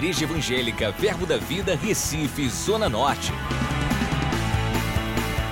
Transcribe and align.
Igreja 0.00 0.24
Evangélica 0.24 0.90
Verbo 0.92 1.26
da 1.26 1.36
Vida, 1.36 1.76
Recife, 1.76 2.48
Zona 2.48 2.88
Norte. 2.88 3.30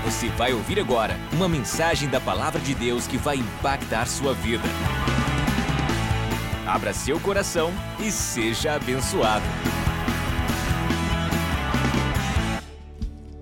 Você 0.06 0.30
vai 0.30 0.54
ouvir 0.54 0.80
agora 0.80 1.18
uma 1.34 1.46
mensagem 1.46 2.08
da 2.08 2.18
Palavra 2.18 2.58
de 2.58 2.74
Deus 2.74 3.06
que 3.06 3.18
vai 3.18 3.36
impactar 3.36 4.06
sua 4.06 4.32
vida. 4.32 4.64
Abra 6.66 6.94
seu 6.94 7.20
coração 7.20 7.70
e 8.00 8.10
seja 8.10 8.72
abençoado. 8.72 9.44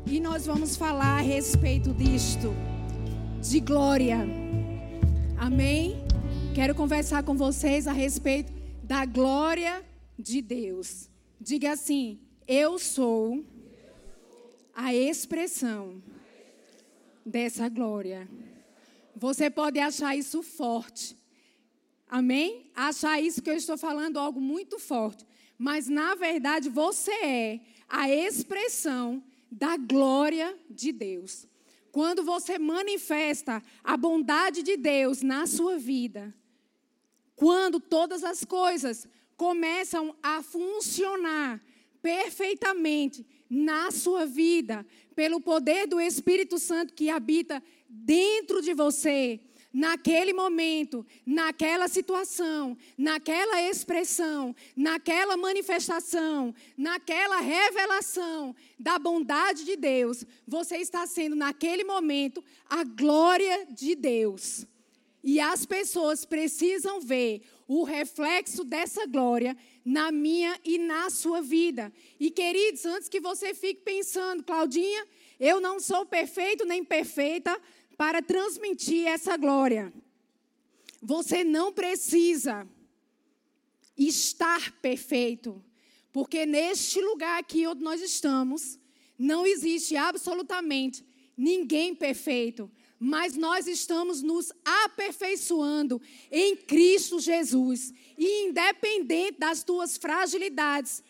E 0.07 0.18
nós 0.18 0.45
vamos 0.45 0.77
falar 0.77 1.18
a 1.18 1.23
respeito 1.23 1.95
disto, 1.95 2.52
de 3.41 3.61
glória. 3.61 4.27
Amém? 5.38 6.04
Quero 6.52 6.75
conversar 6.75 7.23
com 7.23 7.36
vocês 7.36 7.86
a 7.86 7.93
respeito 7.93 8.52
da 8.82 9.04
glória 9.04 9.84
de 10.19 10.41
Deus. 10.41 11.09
Diga 11.41 11.73
assim: 11.73 12.20
Eu 12.47 12.79
sou 12.79 13.45
a 14.74 14.95
expressão 14.95 16.02
dessa 17.24 17.69
glória. 17.69 18.29
Você 19.15 19.48
pode 19.51 19.79
achar 19.79 20.16
isso 20.16 20.43
forte. 20.43 21.16
Amém? 22.09 22.71
Achar 22.74 23.21
isso 23.21 23.43
que 23.43 23.51
eu 23.51 23.57
estou 23.57 23.77
falando 23.77 24.19
algo 24.19 24.41
muito 24.41 24.79
forte. 24.79 25.27
Mas, 25.59 25.88
na 25.88 26.15
verdade, 26.15 26.69
você 26.69 27.10
é 27.10 27.60
a 27.88 28.10
expressão 28.10 29.23
da 29.51 29.77
glória 29.77 30.57
de 30.69 30.93
Deus. 30.93 31.46
Quando 31.91 32.23
você 32.23 32.59
manifesta 32.59 33.62
a 33.83 33.96
bondade 33.96 34.62
de 34.62 34.77
Deus 34.77 35.23
na 35.23 35.46
sua 35.46 35.79
vida, 35.79 36.35
quando 37.35 37.80
todas 37.80 38.23
as 38.23 38.45
coisas 38.45 39.09
começam 39.36 40.14
a 40.22 40.42
funcionar 40.42 41.60
perfeitamente 42.01 43.26
na 43.48 43.90
sua 43.90 44.26
vida, 44.26 44.87
pelo 45.15 45.40
poder 45.40 45.87
do 45.87 46.01
Espírito 46.01 46.59
Santo 46.59 46.95
que 46.95 47.09
habita 47.09 47.62
dentro 47.88 48.60
de 48.60 48.74
você, 48.74 49.40
naquele 49.76 50.32
momento, 50.32 51.06
naquela 51.26 51.87
situação, 51.87 52.78
naquela 52.96 53.60
expressão, 53.60 54.56
naquela 54.74 55.37
manifestação, 55.37 56.54
naquela 56.78 57.40
revelação 57.40 58.56
da 58.78 58.98
bondade 58.98 59.65
de 59.65 59.76
Deus, 59.76 60.24
você 60.46 60.78
está 60.78 61.06
sendo 61.06 61.37
naquele 61.37 61.84
momento 61.84 62.43
a 62.68 62.84
glória 62.84 63.66
de 63.71 63.95
Deus. 63.95 64.66
E 65.22 65.41
as 65.41 65.66
pessoas 65.66 66.25
precisam 66.25 67.00
ver 67.00 67.43
o 67.69 67.82
reflexo 67.82 68.64
dessa 68.64 69.06
glória 69.06 69.56
na 69.84 70.12
minha 70.12 70.59
e 70.64 70.78
na 70.78 71.10
sua 71.10 71.42
vida. 71.42 71.92
E 72.19 72.31
queridos, 72.31 72.84
antes 72.84 73.09
que 73.09 73.20
você 73.20 73.54
fique 73.54 73.82
pensando, 73.82 74.42
Claudinha, 74.42 75.06
eu 75.38 75.60
não 75.60 75.81
sou 75.81 76.06
perfeito 76.06 76.64
nem 76.64 76.84
perfeita 76.84 77.60
para 77.97 78.22
transmitir 78.22 79.06
essa 79.06 79.37
glória. 79.37 79.92
Você 81.03 81.42
não 81.42 81.72
precisa 81.72 82.66
estar 83.97 84.72
perfeito, 84.81 85.62
porque 86.12 86.47
neste 86.47 87.00
lugar 87.00 87.38
aqui 87.38 87.66
onde 87.66 87.82
nós 87.82 88.00
estamos, 88.00 88.78
não 89.19 89.47
existe 89.47 89.97
absolutamente 89.97 91.04
ninguém 91.37 91.94
perfeito 91.94 92.70
mas 92.99 93.37
nós 93.37 93.66
estamos 93.66 94.22
nos 94.22 94.53
aperfeiçoando 94.65 96.00
em 96.31 96.56
Cristo 96.56 97.21
Jesus. 97.21 97.93
E 98.16 98.49
independente 98.49 99.39
das 99.39 99.62
tuas 99.62 99.97
fragilidades, 99.97 101.03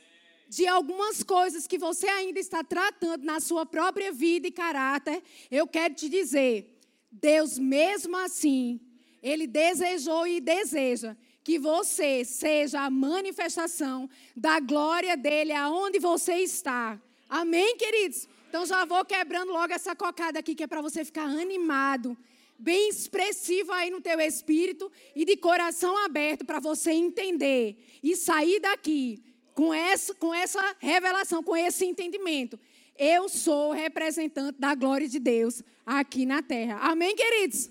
de 0.48 0.66
algumas 0.66 1.22
coisas 1.22 1.66
que 1.66 1.78
você 1.78 2.06
ainda 2.08 2.38
está 2.38 2.62
tratando 2.62 3.24
na 3.24 3.40
sua 3.40 3.66
própria 3.66 4.12
vida 4.12 4.46
e 4.46 4.52
caráter, 4.52 5.22
eu 5.50 5.66
quero 5.66 5.94
te 5.94 6.08
dizer, 6.08 6.78
Deus 7.10 7.58
mesmo 7.58 8.16
assim, 8.16 8.80
ele 9.22 9.46
desejou 9.46 10.26
e 10.26 10.40
deseja 10.40 11.16
que 11.42 11.58
você 11.58 12.24
seja 12.24 12.80
a 12.80 12.90
manifestação 12.90 14.10
da 14.36 14.58
glória 14.58 15.16
dele 15.16 15.52
aonde 15.52 15.98
você 15.98 16.34
está. 16.38 17.00
Amém, 17.28 17.76
queridos? 17.76 18.28
Então 18.56 18.64
já 18.64 18.86
vou 18.86 19.04
quebrando 19.04 19.52
logo 19.52 19.70
essa 19.70 19.94
cocada 19.94 20.38
aqui 20.38 20.54
que 20.54 20.62
é 20.62 20.66
para 20.66 20.80
você 20.80 21.04
ficar 21.04 21.24
animado, 21.24 22.16
bem 22.58 22.88
expressivo 22.88 23.70
aí 23.70 23.90
no 23.90 24.00
teu 24.00 24.18
espírito 24.18 24.90
e 25.14 25.26
de 25.26 25.36
coração 25.36 25.94
aberto 26.06 26.42
para 26.42 26.58
você 26.58 26.90
entender 26.90 27.76
e 28.02 28.16
sair 28.16 28.58
daqui 28.58 29.22
com 29.52 29.74
essa, 29.74 30.14
com 30.14 30.32
essa 30.32 30.74
revelação, 30.78 31.42
com 31.42 31.54
esse 31.54 31.84
entendimento. 31.84 32.58
Eu 32.98 33.28
sou 33.28 33.72
representante 33.72 34.58
da 34.58 34.74
glória 34.74 35.06
de 35.06 35.18
Deus 35.18 35.62
aqui 35.84 36.24
na 36.24 36.42
terra. 36.42 36.78
Amém, 36.78 37.14
queridos? 37.14 37.70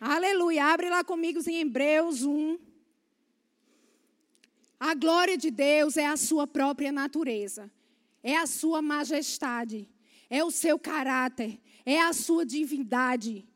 Aleluia. 0.00 0.66
Abre 0.66 0.90
lá 0.90 1.02
comigo 1.02 1.40
em 1.44 1.62
Hebreus 1.62 2.22
1. 2.22 2.56
A 4.78 4.94
glória 4.94 5.36
de 5.36 5.50
Deus 5.50 5.96
é 5.96 6.06
a 6.06 6.16
sua 6.16 6.46
própria 6.46 6.92
natureza, 6.92 7.68
é 8.22 8.36
a 8.36 8.46
sua 8.46 8.80
majestade 8.80 9.88
é 10.28 10.44
o 10.44 10.50
seu 10.50 10.78
caráter, 10.78 11.60
é 11.84 12.00
a 12.00 12.12
sua 12.12 12.44
divindade. 12.44 13.46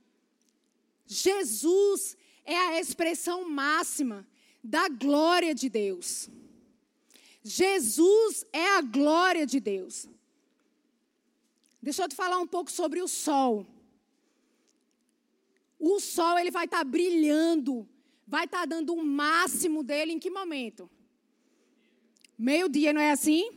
Jesus 1.06 2.16
é 2.44 2.56
a 2.56 2.80
expressão 2.80 3.48
máxima 3.48 4.26
da 4.62 4.88
glória 4.88 5.54
de 5.54 5.68
Deus. 5.68 6.28
Jesus 7.42 8.44
é 8.52 8.76
a 8.76 8.82
glória 8.82 9.46
de 9.46 9.60
Deus. 9.60 10.08
Deixa 11.80 12.02
eu 12.02 12.08
te 12.08 12.14
falar 12.14 12.38
um 12.38 12.46
pouco 12.46 12.70
sobre 12.70 13.00
o 13.00 13.08
sol. 13.08 13.66
O 15.78 16.00
sol 16.00 16.38
ele 16.38 16.50
vai 16.50 16.64
estar 16.64 16.78
tá 16.78 16.84
brilhando, 16.84 17.88
vai 18.26 18.44
estar 18.44 18.60
tá 18.60 18.66
dando 18.66 18.94
o 18.94 19.04
máximo 19.04 19.82
dele 19.82 20.12
em 20.12 20.18
que 20.18 20.28
momento? 20.28 20.90
Meio-dia, 22.36 22.92
não 22.92 23.00
é 23.00 23.12
assim? 23.12 23.50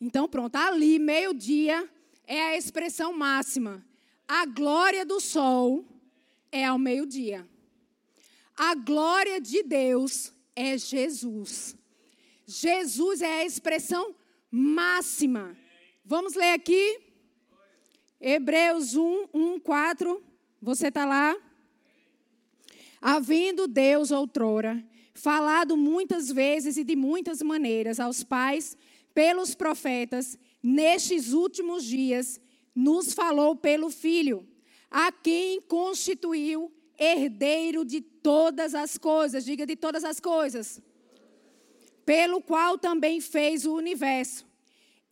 Então 0.00 0.28
pronto, 0.28 0.56
ali 0.56 0.98
meio-dia 0.98 1.90
é 2.26 2.40
a 2.40 2.56
expressão 2.56 3.12
máxima. 3.12 3.84
A 4.26 4.46
glória 4.46 5.04
do 5.04 5.20
sol 5.20 5.84
é 6.50 6.64
ao 6.64 6.78
meio-dia. 6.78 7.46
A 8.56 8.74
glória 8.74 9.40
de 9.40 9.62
Deus 9.62 10.32
é 10.54 10.76
Jesus. 10.76 11.76
Jesus 12.46 13.22
é 13.22 13.40
a 13.40 13.44
expressão 13.44 14.14
máxima. 14.50 15.56
Vamos 16.04 16.34
ler 16.34 16.52
aqui? 16.52 17.00
Hebreus 18.20 18.94
1, 18.94 19.28
1, 19.32 19.60
4. 19.60 20.22
Você 20.60 20.88
está 20.88 21.04
lá? 21.04 21.36
Havendo 23.00 23.66
Deus 23.66 24.10
outrora 24.10 24.84
falado 25.14 25.76
muitas 25.76 26.30
vezes 26.30 26.76
e 26.76 26.84
de 26.84 26.96
muitas 26.96 27.42
maneiras 27.42 28.00
aos 28.00 28.24
pais 28.24 28.76
pelos 29.14 29.54
profetas, 29.54 30.38
nestes 30.62 31.32
últimos 31.32 31.84
dias, 31.84 32.40
nos 32.74 33.12
falou 33.12 33.56
pelo 33.56 33.90
Filho, 33.90 34.46
a 34.90 35.10
quem 35.10 35.60
constituiu 35.60 36.72
herdeiro 36.98 37.84
de 37.84 38.00
todas 38.00 38.74
as 38.74 38.96
coisas, 38.96 39.44
diga 39.44 39.66
de 39.66 39.74
todas 39.74 40.04
as 40.04 40.20
coisas, 40.20 40.80
pelo 42.04 42.40
qual 42.40 42.78
também 42.78 43.20
fez 43.20 43.66
o 43.66 43.74
universo. 43.74 44.46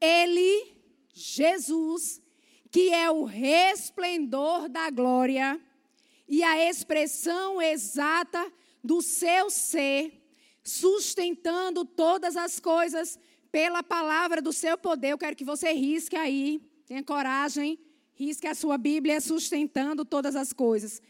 Ele, 0.01 0.73
Jesus, 1.13 2.23
que 2.71 2.91
é 2.91 3.11
o 3.11 3.25
resplendor 3.25 4.69
da 4.69 4.91
glória 4.91 5.61
e 6.29 6.43
a 6.43 6.69
expressão 6.69 7.61
exata 7.61 8.53
do 8.83 9.03
seu 9.03 9.51
ser, 9.51 10.13
sustentando 10.63 11.85
todas 11.85 12.37
as 12.37 12.61
coisas 12.61 13.19
pela 13.51 13.83
palavra 13.83 14.41
do 14.41 14.53
seu 14.53 14.77
poder. 14.79 15.11
Eu 15.11 15.19
quero 15.19 15.37
que 15.37 15.45
você 15.45 15.73
risque 15.73 16.17
aí, 16.17 16.61
tenha 16.87 17.03
coragem, 17.03 17.79
risque 18.15 18.47
a 18.47 18.55
sua 18.55 18.77
Bíblia 18.79 19.21
sustentando 19.21 20.05
todas 20.05 20.37
as 20.37 20.53
coisas. 20.53 21.01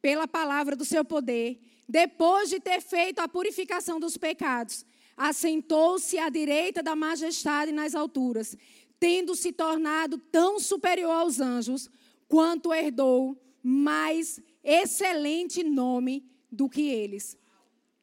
Pela 0.00 0.26
palavra 0.26 0.74
do 0.74 0.84
seu 0.84 1.04
poder. 1.04 1.60
Depois 1.88 2.48
de 2.48 2.60
ter 2.60 2.80
feito 2.80 3.18
a 3.18 3.28
purificação 3.28 3.98
dos 3.98 4.16
pecados, 4.16 4.86
assentou-se 5.16 6.16
à 6.18 6.28
direita 6.30 6.82
da 6.82 6.94
majestade 6.96 7.72
nas 7.72 7.94
alturas, 7.94 8.56
tendo 8.98 9.34
se 9.34 9.52
tornado 9.52 10.16
tão 10.16 10.60
superior 10.60 11.10
aos 11.10 11.40
anjos, 11.40 11.90
quanto 12.28 12.72
herdou 12.72 13.36
mais 13.62 14.40
excelente 14.62 15.62
nome 15.64 16.24
do 16.50 16.68
que 16.68 16.88
eles. 16.88 17.36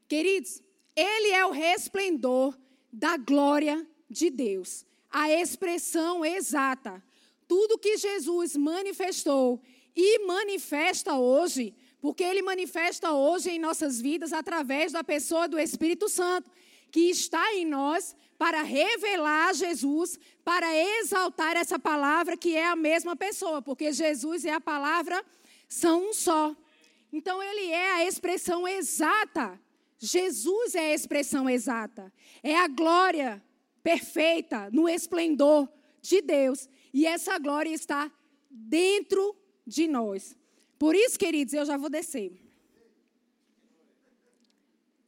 Queridos, 0.07 0.61
ele 0.95 1.31
é 1.31 1.45
o 1.45 1.51
resplendor 1.51 2.57
da 2.91 3.17
glória 3.17 3.85
de 4.09 4.29
Deus. 4.29 4.85
A 5.09 5.31
expressão 5.31 6.25
exata. 6.25 7.03
Tudo 7.47 7.77
que 7.77 7.97
Jesus 7.97 8.55
manifestou 8.55 9.61
e 9.95 10.25
manifesta 10.25 11.15
hoje, 11.15 11.73
porque 11.99 12.23
ele 12.23 12.41
manifesta 12.41 13.11
hoje 13.11 13.49
em 13.49 13.59
nossas 13.59 13.99
vidas 13.99 14.33
através 14.33 14.91
da 14.91 15.03
pessoa 15.03 15.47
do 15.47 15.57
Espírito 15.57 16.07
Santo. 16.09 16.51
que 16.89 17.09
está 17.09 17.53
em 17.53 17.65
nós 17.65 18.15
para 18.37 18.61
revelar 18.61 19.53
Jesus, 19.53 20.17
para 20.43 20.73
exaltar 20.99 21.57
essa 21.57 21.77
palavra 21.77 22.37
que 22.37 22.55
é 22.55 22.65
a 22.65 22.75
mesma 22.75 23.15
pessoa, 23.15 23.61
porque 23.61 23.91
Jesus 23.91 24.45
e 24.45 24.49
a 24.49 24.61
palavra 24.61 25.23
são 25.67 26.09
um 26.09 26.13
só. 26.13 26.55
Então 27.11 27.41
ele 27.41 27.71
é 27.71 27.93
a 27.93 28.05
expressão 28.05 28.67
exata. 28.67 29.59
Jesus 29.99 30.75
é 30.75 30.91
a 30.91 30.93
expressão 30.93 31.49
exata. 31.49 32.13
É 32.43 32.55
a 32.55 32.67
glória 32.67 33.43
perfeita 33.81 34.69
no 34.71 34.87
esplendor 34.87 35.67
de 36.01 36.21
Deus. 36.21 36.69
E 36.93 37.05
essa 37.05 37.37
glória 37.39 37.73
está 37.73 38.11
dentro 38.49 39.35
de 39.65 39.87
nós. 39.87 40.35
Por 40.77 40.95
isso, 40.95 41.17
queridos, 41.17 41.53
eu 41.53 41.65
já 41.65 41.77
vou 41.77 41.89
descer. 41.89 42.39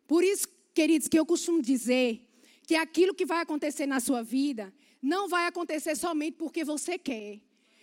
Por 0.07 0.23
isso, 0.23 0.47
queridos, 0.73 1.07
que 1.07 1.19
eu 1.19 1.25
costumo 1.25 1.61
dizer 1.61 2.27
que 2.65 2.75
aquilo 2.75 3.13
que 3.13 3.25
vai 3.25 3.41
acontecer 3.41 3.85
na 3.85 3.99
sua 3.99 4.23
vida 4.23 4.73
não 5.01 5.29
vai 5.29 5.45
acontecer 5.45 5.95
somente 5.95 6.35
porque 6.37 6.63
você 6.63 6.97
quer. 6.97 7.39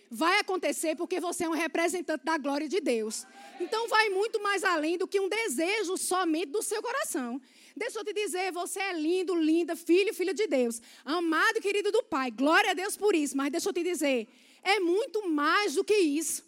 Vai 0.09 0.39
acontecer 0.39 0.95
porque 0.95 1.19
você 1.19 1.43
é 1.43 1.49
um 1.49 1.53
representante 1.53 2.23
da 2.23 2.37
glória 2.37 2.67
de 2.67 2.79
Deus. 2.79 3.25
Então 3.59 3.87
vai 3.87 4.09
muito 4.09 4.41
mais 4.41 4.63
além 4.63 4.97
do 4.97 5.07
que 5.07 5.19
um 5.19 5.27
desejo 5.27 5.97
somente 5.97 6.47
do 6.47 6.61
seu 6.61 6.81
coração. 6.81 7.41
Deixa 7.75 7.99
eu 7.99 8.05
te 8.05 8.13
dizer, 8.13 8.51
você 8.51 8.79
é 8.79 8.93
lindo, 8.93 9.35
linda, 9.35 9.75
filho 9.75 10.13
filha 10.13 10.33
de 10.33 10.47
Deus. 10.47 10.81
Amado 11.05 11.57
e 11.57 11.61
querido 11.61 11.91
do 11.91 12.03
Pai. 12.03 12.31
Glória 12.31 12.71
a 12.71 12.73
Deus 12.73 12.97
por 12.97 13.13
isso. 13.13 13.35
Mas 13.35 13.51
deixa 13.51 13.69
eu 13.69 13.73
te 13.73 13.83
dizer, 13.83 14.27
é 14.63 14.79
muito 14.79 15.29
mais 15.29 15.75
do 15.75 15.83
que 15.83 15.95
isso. 15.95 16.43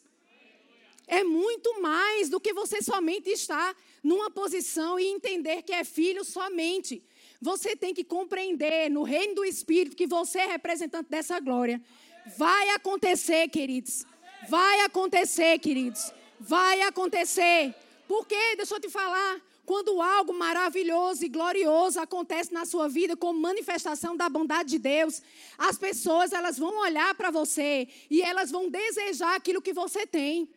É 1.05 1.23
muito 1.23 1.81
mais 1.81 2.29
do 2.29 2.39
que 2.39 2.53
você 2.53 2.81
somente 2.81 3.29
estar 3.29 3.75
numa 4.03 4.29
posição 4.29 5.00
e 5.00 5.07
entender 5.07 5.63
que 5.63 5.73
é 5.73 5.83
filho 5.83 6.23
somente. 6.23 7.03
Você 7.41 7.75
tem 7.75 7.94
que 7.94 8.03
compreender 8.03 8.89
no 8.89 9.03
reino 9.03 9.35
do 9.35 9.45
Espírito 9.45 9.95
que 9.95 10.05
você 10.05 10.39
é 10.39 10.45
representante 10.45 11.09
dessa 11.09 11.39
glória. 11.39 11.81
Vai 12.38 12.69
acontecer, 12.69 13.48
queridos. 13.50 14.06
Vai 14.48 14.81
acontecer, 14.81 15.60
queridos. 15.60 16.12
Vai 16.39 16.81
acontecer. 16.81 17.74
Porque, 18.07 18.56
deixa 18.56 18.75
eu 18.75 18.80
te 18.80 18.89
falar, 18.89 19.39
quando 19.66 20.01
algo 20.01 20.33
maravilhoso 20.33 21.24
e 21.24 21.30
glorioso 21.30 22.00
acontece 22.00 22.51
na 22.51 22.66
sua 22.66 22.88
vida 22.88 23.16
como 23.16 23.39
manifestação 23.39 24.18
da 24.18 24.27
bondade 24.27 24.69
de 24.69 24.80
Deus, 24.80 25.21
as 25.57 25.77
pessoas 25.77 26.33
elas 26.33 26.57
vão 26.57 26.80
olhar 26.80 27.13
para 27.13 27.30
você 27.30 27.88
e 28.10 28.22
elas 28.22 28.50
vão 28.50 28.68
desejar 28.68 29.36
aquilo 29.36 29.62
que 29.62 29.72
você 29.72 30.07
tem. 30.07 30.50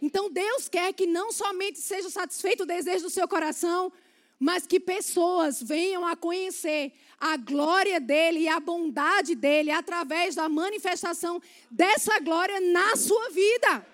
Então 0.00 0.30
Deus 0.30 0.68
quer 0.68 0.92
que 0.92 1.06
não 1.06 1.32
somente 1.32 1.80
seja 1.80 2.08
satisfeito 2.08 2.62
o 2.62 2.66
desejo 2.66 3.04
do 3.04 3.10
seu 3.10 3.26
coração, 3.26 3.92
mas 4.38 4.66
que 4.66 4.78
pessoas 4.78 5.62
venham 5.62 6.06
a 6.06 6.14
conhecer 6.14 6.92
a 7.18 7.36
glória 7.36 7.98
dele 7.98 8.40
e 8.40 8.48
a 8.48 8.60
bondade 8.60 9.34
dele 9.34 9.70
através 9.70 10.34
da 10.34 10.48
manifestação 10.48 11.40
dessa 11.70 12.18
glória 12.20 12.60
na 12.60 12.96
sua 12.96 13.30
vida. 13.30 13.86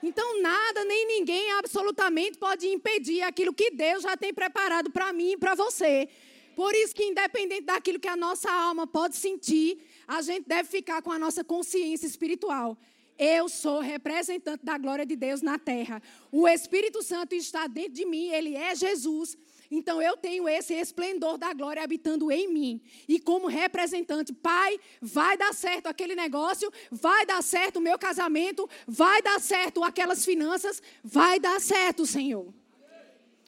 Então, 0.00 0.40
nada 0.40 0.84
nem 0.84 1.06
ninguém 1.06 1.50
absolutamente 1.52 2.38
pode 2.38 2.68
impedir 2.68 3.22
aquilo 3.22 3.52
que 3.52 3.72
Deus 3.72 4.04
já 4.04 4.16
tem 4.16 4.32
preparado 4.32 4.90
para 4.90 5.12
mim 5.12 5.32
e 5.32 5.36
para 5.36 5.56
você. 5.56 6.08
Por 6.54 6.72
isso 6.74 6.94
que, 6.94 7.04
independente 7.04 7.62
daquilo 7.62 7.98
que 7.98 8.08
a 8.08 8.16
nossa 8.16 8.50
alma 8.50 8.86
pode 8.86 9.16
sentir, 9.16 9.84
a 10.06 10.22
gente 10.22 10.46
deve 10.46 10.68
ficar 10.68 11.02
com 11.02 11.10
a 11.10 11.18
nossa 11.18 11.42
consciência 11.42 12.06
espiritual. 12.06 12.76
Eu 13.18 13.48
sou 13.48 13.80
representante 13.80 14.64
da 14.64 14.78
glória 14.78 15.04
de 15.04 15.16
Deus 15.16 15.42
na 15.42 15.58
terra. 15.58 16.00
O 16.30 16.46
Espírito 16.46 17.02
Santo 17.02 17.34
está 17.34 17.66
dentro 17.66 17.94
de 17.94 18.06
mim, 18.06 18.28
ele 18.28 18.54
é 18.54 18.76
Jesus. 18.76 19.36
Então 19.70 20.00
eu 20.00 20.16
tenho 20.16 20.48
esse 20.48 20.72
esplendor 20.74 21.36
da 21.36 21.52
glória 21.52 21.82
habitando 21.82 22.30
em 22.32 22.52
mim. 22.52 22.80
E 23.06 23.20
como 23.20 23.46
representante, 23.46 24.32
pai, 24.32 24.80
vai 25.00 25.36
dar 25.36 25.52
certo 25.52 25.88
aquele 25.88 26.14
negócio, 26.14 26.72
vai 26.90 27.26
dar 27.26 27.42
certo 27.42 27.76
o 27.76 27.82
meu 27.82 27.98
casamento, 27.98 28.68
vai 28.86 29.20
dar 29.20 29.40
certo 29.40 29.84
aquelas 29.84 30.24
finanças, 30.24 30.82
vai 31.04 31.38
dar 31.38 31.60
certo, 31.60 32.06
Senhor. 32.06 32.52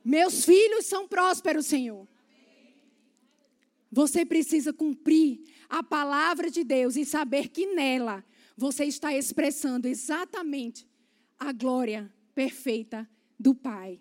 Meus 0.05 0.45
filhos 0.45 0.87
são 0.87 1.09
prósperos, 1.09 1.67
Senhor. 1.67 2.07
Você 3.91 4.25
precisa 4.25 4.73
cumprir 4.73 5.41
a 5.69 5.83
palavra 5.83 6.51
de 6.51 6.63
Deus 6.63 6.97
e 6.97 7.05
saber 7.05 7.49
que 7.49 7.67
nela 7.67 8.25
você 8.57 8.85
está 8.85 9.17
expressando 9.17 9.89
exatamente 9.89 10.87
a 11.39 11.53
glória 11.53 12.13
perfeita 12.35 13.09
do 13.39 13.55
Pai. 13.55 14.01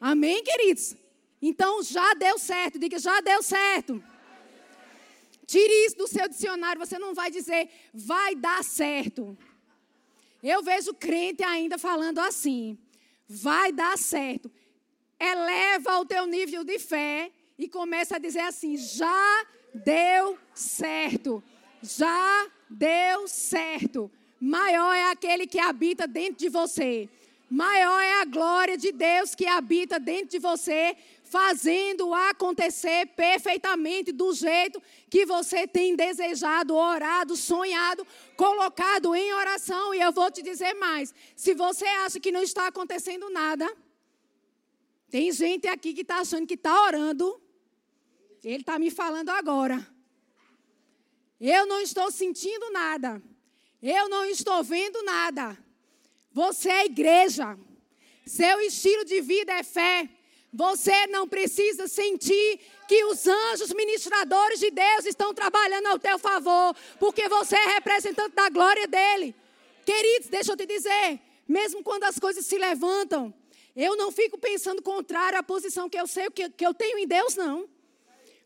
Amém, 0.00 0.42
queridos? 0.44 0.96
Então 1.40 1.82
já 1.82 2.14
deu 2.14 2.38
certo, 2.38 2.78
diga 2.78 2.98
já 2.98 3.20
deu 3.20 3.42
certo. 3.42 4.02
Tire 5.46 5.86
isso 5.86 5.96
do 5.96 6.08
seu 6.08 6.28
dicionário, 6.28 6.78
você 6.78 6.98
não 6.98 7.14
vai 7.14 7.30
dizer 7.30 7.68
vai 7.94 8.34
dar 8.34 8.64
certo. 8.64 9.36
Eu 10.42 10.62
vejo 10.62 10.94
crente 10.94 11.42
ainda 11.42 11.78
falando 11.78 12.18
assim: 12.18 12.78
vai 13.28 13.72
dar 13.72 13.96
certo. 13.98 14.50
Eleva 15.18 15.98
o 15.98 16.04
teu 16.04 16.26
nível 16.26 16.62
de 16.64 16.78
fé 16.78 17.30
e 17.58 17.68
começa 17.68 18.16
a 18.16 18.18
dizer 18.18 18.40
assim: 18.40 18.76
já 18.76 19.46
deu 19.74 20.38
certo. 20.54 21.42
Já 21.82 22.50
deu 22.68 23.28
certo. 23.28 24.10
Maior 24.40 24.92
é 24.92 25.10
aquele 25.10 25.46
que 25.46 25.58
habita 25.58 26.06
dentro 26.06 26.36
de 26.36 26.48
você. 26.48 27.08
Maior 27.48 28.00
é 28.00 28.20
a 28.20 28.24
glória 28.24 28.76
de 28.76 28.90
Deus 28.90 29.34
que 29.34 29.46
habita 29.46 30.00
dentro 30.00 30.30
de 30.30 30.38
você 30.38 30.96
fazendo 31.26 32.14
acontecer 32.14 33.06
perfeitamente 33.08 34.12
do 34.12 34.32
jeito 34.32 34.82
que 35.10 35.26
você 35.26 35.66
tem 35.66 35.96
desejado, 35.96 36.74
orado, 36.74 37.36
sonhado, 37.36 38.06
colocado 38.36 39.14
em 39.14 39.32
oração. 39.34 39.92
E 39.94 40.00
eu 40.00 40.12
vou 40.12 40.30
te 40.30 40.42
dizer 40.42 40.74
mais: 40.74 41.12
se 41.34 41.54
você 41.54 41.84
acha 41.84 42.20
que 42.20 42.32
não 42.32 42.42
está 42.42 42.68
acontecendo 42.68 43.28
nada, 43.30 43.70
tem 45.10 45.30
gente 45.32 45.66
aqui 45.66 45.92
que 45.92 46.02
está 46.02 46.18
achando 46.18 46.46
que 46.46 46.54
está 46.54 46.84
orando, 46.84 47.40
ele 48.42 48.62
está 48.62 48.78
me 48.78 48.90
falando 48.90 49.30
agora. 49.30 49.86
Eu 51.40 51.66
não 51.66 51.80
estou 51.80 52.10
sentindo 52.10 52.70
nada, 52.70 53.20
eu 53.82 54.08
não 54.08 54.24
estou 54.24 54.62
vendo 54.62 55.02
nada. 55.02 55.58
Você 56.32 56.70
é 56.70 56.84
igreja. 56.86 57.58
Seu 58.26 58.60
estilo 58.60 59.04
de 59.04 59.20
vida 59.20 59.52
é 59.52 59.62
fé. 59.62 60.08
Você 60.52 61.06
não 61.08 61.28
precisa 61.28 61.86
sentir 61.86 62.60
que 62.88 63.04
os 63.04 63.26
anjos 63.26 63.72
ministradores 63.72 64.60
de 64.60 64.70
Deus 64.70 65.04
estão 65.04 65.34
trabalhando 65.34 65.86
ao 65.86 65.98
teu 65.98 66.18
favor, 66.18 66.74
porque 66.98 67.28
você 67.28 67.56
é 67.56 67.74
representante 67.74 68.34
da 68.34 68.48
glória 68.48 68.86
dele. 68.86 69.34
Queridos, 69.84 70.28
deixa 70.28 70.52
eu 70.52 70.56
te 70.56 70.66
dizer, 70.66 71.20
mesmo 71.46 71.82
quando 71.82 72.04
as 72.04 72.18
coisas 72.18 72.46
se 72.46 72.58
levantam, 72.58 73.34
eu 73.74 73.96
não 73.96 74.10
fico 74.10 74.38
pensando 74.38 74.80
contrário 74.82 75.38
à 75.38 75.42
posição 75.42 75.88
que 75.88 75.98
eu 75.98 76.06
sei 76.06 76.30
que, 76.30 76.48
que 76.48 76.66
eu 76.66 76.72
tenho 76.72 76.98
em 76.98 77.06
Deus, 77.06 77.36
não. 77.36 77.68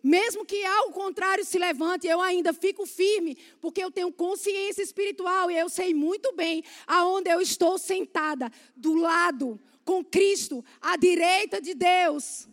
Mesmo 0.03 0.47
que 0.47 0.65
algo 0.65 0.95
contrário 0.95 1.45
se 1.45 1.59
levante, 1.59 2.07
eu 2.07 2.23
ainda 2.23 2.55
fico 2.55 2.87
firme, 2.87 3.37
porque 3.61 3.85
eu 3.85 3.91
tenho 3.91 4.11
consciência 4.11 4.83
espiritual 4.83 5.51
e 5.51 5.59
eu 5.59 5.69
sei 5.69 5.93
muito 5.93 6.33
bem 6.33 6.65
aonde 6.87 7.31
eu 7.31 7.41
estou 7.41 7.77
sentada, 7.77 8.51
do 8.75 8.95
lado 8.95 9.61
com 9.91 10.05
Cristo 10.05 10.65
à 10.81 10.97
direita 10.97 11.61
de 11.61 11.75
Deus, 11.75 12.49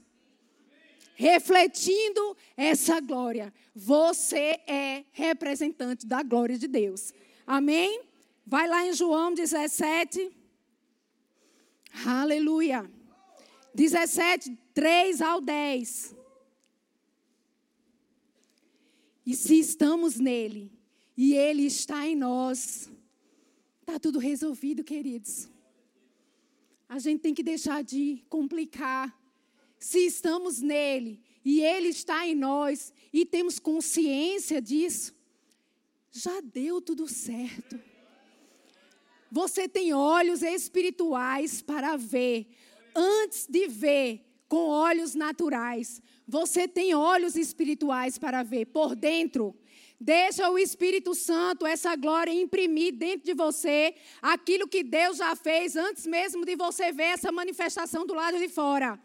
refletindo 1.13 2.35
essa 2.57 2.99
glória. 2.99 3.53
Você 3.75 4.59
é 4.65 5.05
representante 5.11 6.07
da 6.07 6.23
glória 6.23 6.57
de 6.57 6.67
Deus. 6.67 7.13
Amém? 7.45 8.01
Vai 8.43 8.67
lá 8.67 8.87
em 8.87 8.91
João 8.91 9.35
17. 9.35 10.31
Aleluia. 12.07 12.89
17, 13.75 14.57
3 14.73 15.21
ao 15.21 15.39
10. 15.39 16.15
E 19.23 19.35
se 19.35 19.59
estamos 19.59 20.17
nele 20.17 20.71
e 21.15 21.35
ele 21.35 21.67
está 21.67 22.07
em 22.07 22.15
nós, 22.15 22.89
está 23.81 23.99
tudo 23.99 24.17
resolvido, 24.17 24.83
queridos. 24.83 25.47
A 26.89 26.99
gente 26.99 27.21
tem 27.21 27.33
que 27.33 27.43
deixar 27.43 27.83
de 27.83 28.23
complicar. 28.29 29.15
Se 29.79 29.99
estamos 30.05 30.61
nele 30.61 31.21
e 31.43 31.61
ele 31.61 31.89
está 31.89 32.27
em 32.27 32.35
nós 32.35 32.93
e 33.13 33.25
temos 33.25 33.59
consciência 33.59 34.61
disso, 34.61 35.13
já 36.11 36.41
deu 36.41 36.81
tudo 36.81 37.07
certo. 37.07 37.79
Você 39.31 39.67
tem 39.67 39.93
olhos 39.93 40.41
espirituais 40.41 41.61
para 41.61 41.97
ver. 41.97 42.47
Antes 42.95 43.45
de 43.47 43.67
ver 43.67 44.25
com 44.47 44.69
olhos 44.69 45.13
naturais, 45.13 46.01
você 46.27 46.67
tem 46.67 46.95
olhos 46.95 47.35
espirituais 47.35 48.17
para 48.17 48.41
ver 48.43 48.65
por 48.67 48.95
dentro. 48.95 49.55
Deixa 49.99 50.49
o 50.49 50.59
Espírito 50.59 51.15
Santo, 51.15 51.65
essa 51.65 51.95
glória, 51.95 52.31
imprimir 52.31 52.93
dentro 52.93 53.25
de 53.25 53.33
você 53.33 53.95
aquilo 54.21 54.67
que 54.67 54.83
Deus 54.83 55.17
já 55.17 55.35
fez 55.35 55.75
antes 55.75 56.05
mesmo 56.05 56.45
de 56.45 56.55
você 56.55 56.91
ver 56.91 57.13
essa 57.15 57.31
manifestação 57.31 58.05
do 58.05 58.13
lado 58.13 58.37
de 58.37 58.47
fora. 58.47 58.99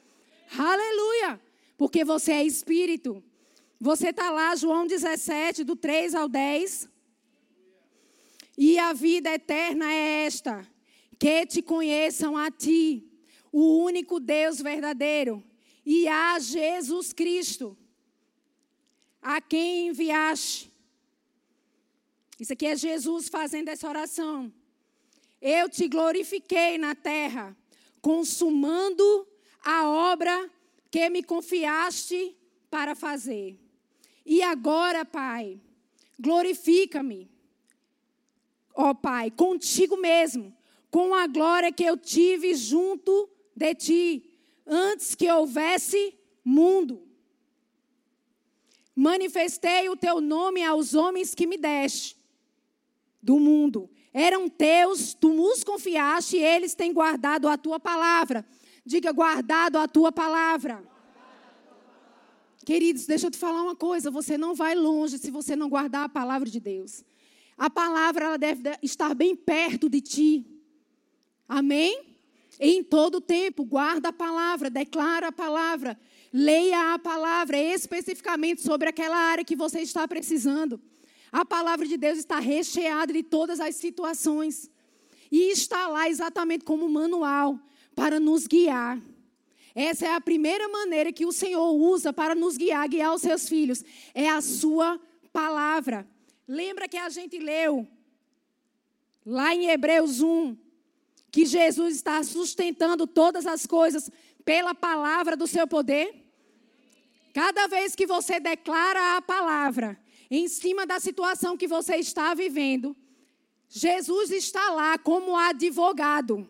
Aleluia! 0.57 1.41
Porque 1.79 2.05
você 2.05 2.33
é 2.33 2.45
espírito. 2.45 3.25
Você 3.81 4.11
está 4.11 4.31
lá, 4.31 4.55
João 4.55 4.87
17, 4.87 5.65
do 5.65 5.75
3 5.75 6.15
ao 6.15 6.29
10. 6.29 6.89
E 8.57 8.79
a 8.79 8.93
vida 8.93 9.31
eterna 9.31 9.91
é 9.91 10.25
esta: 10.27 10.67
que 11.19 11.47
te 11.47 11.63
conheçam 11.63 12.37
a 12.37 12.51
ti, 12.51 13.09
o 13.51 13.79
único 13.83 14.21
Deus 14.21 14.61
verdadeiro, 14.61 15.43
e 15.87 16.07
a 16.07 16.39
Jesus 16.39 17.13
Cristo, 17.13 17.77
a 19.23 19.41
quem 19.41 19.89
enviaste. 19.89 20.72
Isso 22.39 22.53
aqui 22.53 22.67
é 22.67 22.77
Jesus 22.77 23.29
fazendo 23.29 23.69
essa 23.69 23.89
oração. 23.89 24.53
Eu 25.41 25.69
te 25.69 25.89
glorifiquei 25.89 26.79
na 26.79 26.95
terra, 26.95 27.57
consumando 28.01 29.27
a 29.65 29.89
obra 29.89 30.51
que 30.91 31.09
me 31.11 31.23
confiaste 31.23 32.37
para 32.71 32.95
fazer. 32.95 33.59
E 34.25 34.43
agora, 34.43 35.05
Pai, 35.05 35.61
glorifica-me, 36.19 37.29
ó 38.75 38.95
Pai, 38.95 39.31
contigo 39.31 39.97
mesmo, 39.97 40.57
com 40.91 41.15
a 41.15 41.27
glória 41.27 41.73
que 41.73 41.85
eu 41.85 41.97
tive 41.97 42.55
junto 42.55 43.29
de 43.55 43.75
ti, 43.75 44.31
antes 44.67 45.15
que 45.15 45.31
houvesse 45.31 46.15
mundo. 46.45 47.03
Manifestei 48.95 49.89
o 49.89 49.97
teu 49.97 50.21
nome 50.21 50.63
aos 50.63 50.95
homens 50.95 51.35
que 51.35 51.47
me 51.47 51.57
deste 51.57 52.22
do 53.23 53.39
mundo. 53.39 53.89
Eram 54.13 54.49
teus, 54.49 55.15
tu 55.15 55.33
nos 55.33 55.63
confiaste 55.63 56.37
e 56.37 56.43
eles 56.43 56.75
têm 56.75 56.93
guardado 56.93 57.49
a 57.49 57.57
tua 57.57 57.79
palavra. 57.79 58.45
Diga, 58.85 59.13
guardado 59.13 59.77
a 59.77 59.87
tua 59.87 60.11
palavra. 60.11 60.83
Queridos, 62.65 63.07
deixa 63.07 63.27
eu 63.27 63.31
te 63.31 63.39
falar 63.39 63.63
uma 63.63 63.77
coisa: 63.77 64.11
você 64.11 64.37
não 64.37 64.55
vai 64.55 64.75
longe 64.75 65.19
se 65.19 65.31
você 65.31 65.57
não 65.57 65.69
guardar 65.69 66.05
a 66.05 66.09
palavra 66.09 66.49
de 66.49 66.61
Deus. 66.61 67.05
A 67.57 67.71
palavra 67.71 68.25
ela 68.27 68.39
deve 68.39 68.63
estar 68.83 69.15
bem 69.15 69.37
perto 69.37 69.89
de 69.89 70.01
ti. 70.01 70.47
Amém? 71.49 72.13
Em 72.61 72.83
todo 72.83 73.21
tempo, 73.21 73.65
guarda 73.65 74.11
a 74.11 74.13
palavra, 74.13 74.69
declara 74.69 75.29
a 75.29 75.33
palavra, 75.33 75.99
leia 76.33 76.95
a 76.95 76.99
palavra 76.99 77.57
especificamente 77.57 78.63
sobre 78.63 78.89
aquela 78.89 79.17
área 79.17 79.45
que 79.45 79.57
você 79.57 79.81
está 79.81 80.07
precisando. 80.07 80.81
A 81.33 81.47
palavra 81.47 81.87
de 81.87 81.97
Deus 81.97 82.19
está 82.19 82.39
recheada 82.39 83.11
de 83.11 83.23
todas 83.23 83.59
as 83.59 83.75
situações. 83.77 84.71
E 85.31 85.51
está 85.51 85.89
lá 85.89 86.11
exatamente 86.11 86.63
como 86.63 86.87
manual 86.91 87.59
para 87.97 88.21
nos 88.21 88.47
guiar. 88.47 89.01
Essa 89.75 90.07
é 90.07 90.15
a 90.15 90.21
primeira 90.21 90.69
maneira 90.69 91.11
que 91.11 91.25
o 91.25 91.33
Senhor 91.33 91.73
usa 91.73 92.13
para 92.13 92.35
nos 92.35 92.59
guiar, 92.59 92.87
guiar 92.87 93.15
os 93.15 93.23
seus 93.23 93.49
filhos. 93.49 93.83
É 94.13 94.29
a 94.29 94.43
sua 94.43 95.01
palavra. 95.33 96.07
Lembra 96.47 96.87
que 96.87 96.99
a 96.99 97.09
gente 97.09 97.39
leu 97.39 97.89
lá 99.25 99.55
em 99.55 99.71
Hebreus 99.71 100.21
1 100.21 100.55
que 101.31 101.47
Jesus 101.47 101.95
está 101.95 102.23
sustentando 102.23 103.07
todas 103.07 103.47
as 103.47 103.65
coisas 103.65 104.11
pela 104.45 104.75
palavra 104.75 105.35
do 105.35 105.47
seu 105.47 105.67
poder? 105.67 106.15
Cada 107.33 107.67
vez 107.69 107.95
que 107.95 108.07
você 108.07 108.39
declara 108.39 109.17
a 109.17 109.23
palavra 109.23 109.99
em 110.39 110.49
cima 110.49 110.87
da 110.87 110.99
situação 110.99 111.59
que 111.59 111.69
você 111.69 111.97
está 111.97 112.33
vivendo, 112.33 112.97
Jesus 113.69 114.31
está 114.31 114.71
lá 114.71 114.97
como 114.97 115.37
advogado. 115.37 116.49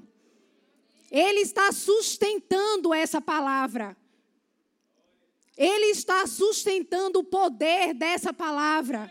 Ele 1.10 1.40
está 1.40 1.72
sustentando 1.72 2.94
essa 2.94 3.20
palavra. 3.20 3.96
Ele 5.56 5.86
está 5.86 6.26
sustentando 6.28 7.18
o 7.18 7.24
poder 7.24 7.92
dessa 7.92 8.32
palavra. 8.32 9.10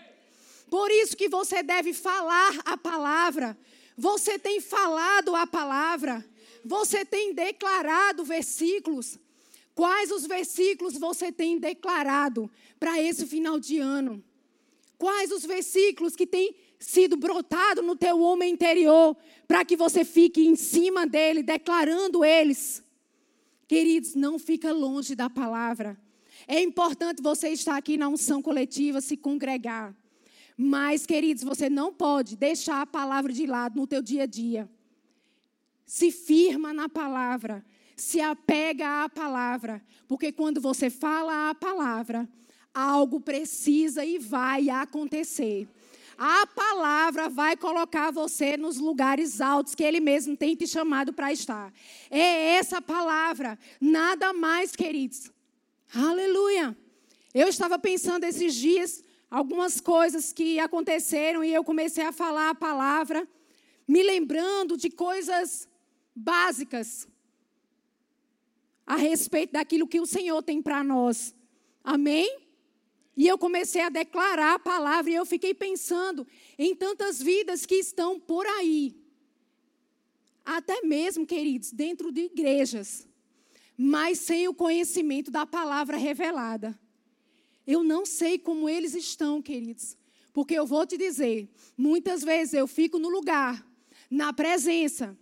Por 0.69 0.89
isso 0.89 1.17
que 1.17 1.27
você 1.27 1.61
deve 1.61 1.93
falar 1.93 2.57
a 2.63 2.77
palavra. 2.77 3.57
Você 3.97 4.39
tem 4.39 4.61
falado 4.61 5.35
a 5.35 5.45
palavra. 5.45 6.25
Você 6.63 7.03
tem 7.03 7.33
declarado 7.33 8.23
versículos. 8.23 9.19
Quais 9.75 10.11
os 10.11 10.25
versículos 10.25 10.97
você 10.97 11.29
tem 11.29 11.59
declarado 11.59 12.49
para 12.79 13.01
esse 13.01 13.25
final 13.25 13.59
de 13.59 13.77
ano? 13.77 14.23
Quais 15.01 15.31
os 15.31 15.43
versículos 15.43 16.15
que 16.15 16.27
têm 16.27 16.53
sido 16.77 17.17
brotado 17.17 17.81
no 17.81 17.95
teu 17.95 18.19
homem 18.21 18.53
interior, 18.53 19.17
para 19.47 19.65
que 19.65 19.75
você 19.75 20.05
fique 20.05 20.45
em 20.45 20.55
cima 20.55 21.07
dele, 21.07 21.41
declarando 21.41 22.23
eles. 22.23 22.83
Queridos, 23.67 24.13
não 24.13 24.37
fica 24.37 24.71
longe 24.71 25.15
da 25.15 25.27
palavra. 25.27 25.99
É 26.47 26.61
importante 26.61 27.19
você 27.19 27.49
estar 27.49 27.77
aqui 27.77 27.97
na 27.97 28.09
unção 28.09 28.43
coletiva, 28.43 29.01
se 29.01 29.17
congregar. 29.17 29.91
Mas, 30.55 31.07
queridos, 31.07 31.43
você 31.43 31.67
não 31.67 31.91
pode 31.91 32.37
deixar 32.37 32.81
a 32.81 32.85
palavra 32.85 33.33
de 33.33 33.47
lado 33.47 33.79
no 33.79 33.87
teu 33.87 34.03
dia 34.03 34.23
a 34.23 34.27
dia. 34.27 34.69
Se 35.83 36.11
firma 36.11 36.71
na 36.75 36.87
palavra, 36.87 37.65
se 37.95 38.21
apega 38.21 39.03
à 39.03 39.09
palavra, 39.09 39.83
porque 40.07 40.31
quando 40.31 40.61
você 40.61 40.91
fala 40.91 41.49
a 41.49 41.55
palavra, 41.55 42.29
algo 42.73 43.19
precisa 43.19 44.03
e 44.05 44.17
vai 44.17 44.69
acontecer. 44.69 45.67
A 46.17 46.45
palavra 46.45 47.29
vai 47.29 47.57
colocar 47.57 48.11
você 48.11 48.55
nos 48.55 48.77
lugares 48.77 49.41
altos 49.41 49.73
que 49.73 49.83
Ele 49.83 49.99
mesmo 49.99 50.37
tem 50.37 50.55
te 50.55 50.67
chamado 50.67 51.11
para 51.11 51.33
estar. 51.33 51.73
É 52.09 52.55
essa 52.55 52.81
palavra, 52.81 53.57
nada 53.79 54.31
mais, 54.31 54.75
queridos. 54.75 55.31
Aleluia. 55.93 56.77
Eu 57.33 57.47
estava 57.47 57.79
pensando 57.79 58.23
esses 58.23 58.53
dias 58.53 59.03
algumas 59.31 59.79
coisas 59.79 60.33
que 60.33 60.59
aconteceram 60.59 61.41
e 61.41 61.53
eu 61.53 61.63
comecei 61.63 62.03
a 62.03 62.11
falar 62.11 62.49
a 62.49 62.55
palavra, 62.55 63.25
me 63.87 64.03
lembrando 64.03 64.75
de 64.75 64.89
coisas 64.89 65.69
básicas 66.13 67.07
a 68.85 68.97
respeito 68.97 69.53
daquilo 69.53 69.87
que 69.87 70.01
o 70.01 70.05
Senhor 70.05 70.43
tem 70.43 70.61
para 70.61 70.83
nós. 70.83 71.33
Amém? 71.81 72.50
E 73.15 73.27
eu 73.27 73.37
comecei 73.37 73.81
a 73.81 73.89
declarar 73.89 74.55
a 74.55 74.59
palavra 74.59 75.11
e 75.11 75.15
eu 75.15 75.25
fiquei 75.25 75.53
pensando 75.53 76.25
em 76.57 76.73
tantas 76.73 77.21
vidas 77.21 77.65
que 77.65 77.75
estão 77.75 78.19
por 78.19 78.45
aí. 78.45 78.95
Até 80.45 80.81
mesmo, 80.81 81.25
queridos, 81.25 81.71
dentro 81.71 82.11
de 82.11 82.21
igrejas, 82.21 83.07
mas 83.77 84.19
sem 84.19 84.47
o 84.47 84.53
conhecimento 84.53 85.29
da 85.29 85.45
palavra 85.45 85.97
revelada. 85.97 86.77
Eu 87.67 87.83
não 87.83 88.05
sei 88.05 88.39
como 88.39 88.67
eles 88.67 88.95
estão, 88.95 89.41
queridos, 89.41 89.97
porque 90.33 90.53
eu 90.53 90.65
vou 90.65 90.85
te 90.85 90.97
dizer, 90.97 91.49
muitas 91.77 92.23
vezes 92.23 92.53
eu 92.53 92.65
fico 92.65 92.97
no 92.97 93.09
lugar, 93.09 93.65
na 94.09 94.33
presença, 94.33 95.17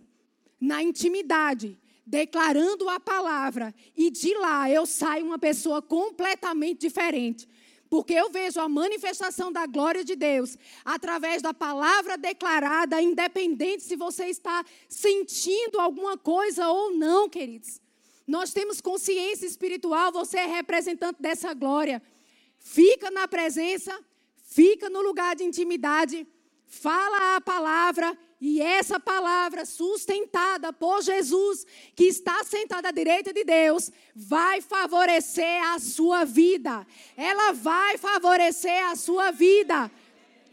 na 0.58 0.82
intimidade, 0.82 1.78
declarando 2.06 2.88
a 2.88 2.98
palavra, 2.98 3.74
e 3.96 4.10
de 4.10 4.34
lá 4.34 4.70
eu 4.70 4.86
saio 4.86 5.26
uma 5.26 5.38
pessoa 5.38 5.82
completamente 5.82 6.80
diferente 6.80 7.46
porque 7.90 8.14
eu 8.14 8.30
vejo 8.30 8.60
a 8.60 8.68
manifestação 8.68 9.50
da 9.50 9.66
glória 9.66 10.04
de 10.04 10.14
Deus 10.14 10.56
através 10.84 11.42
da 11.42 11.52
palavra 11.52 12.16
declarada, 12.16 13.02
independente 13.02 13.82
se 13.82 13.96
você 13.96 14.26
está 14.26 14.64
sentindo 14.88 15.80
alguma 15.80 16.16
coisa 16.16 16.68
ou 16.68 16.96
não, 16.96 17.28
queridos. 17.28 17.80
Nós 18.24 18.52
temos 18.52 18.80
consciência 18.80 19.44
espiritual, 19.44 20.12
você 20.12 20.38
é 20.38 20.46
representante 20.46 21.20
dessa 21.20 21.52
glória. 21.52 22.00
Fica 22.60 23.10
na 23.10 23.26
presença, 23.26 23.98
fica 24.36 24.88
no 24.88 25.02
lugar 25.02 25.34
de 25.34 25.42
intimidade, 25.42 26.24
fala 26.66 27.34
a 27.34 27.40
palavra 27.40 28.16
e 28.40 28.62
essa 28.62 28.98
palavra 28.98 29.66
sustentada 29.66 30.72
por 30.72 31.02
Jesus, 31.02 31.66
que 31.94 32.04
está 32.04 32.42
sentado 32.42 32.86
à 32.86 32.90
direita 32.90 33.34
de 33.34 33.44
Deus, 33.44 33.90
vai 34.16 34.62
favorecer 34.62 35.62
a 35.64 35.78
sua 35.78 36.24
vida. 36.24 36.86
Ela 37.18 37.52
vai 37.52 37.98
favorecer 37.98 38.82
a 38.86 38.96
sua 38.96 39.30
vida. 39.30 39.90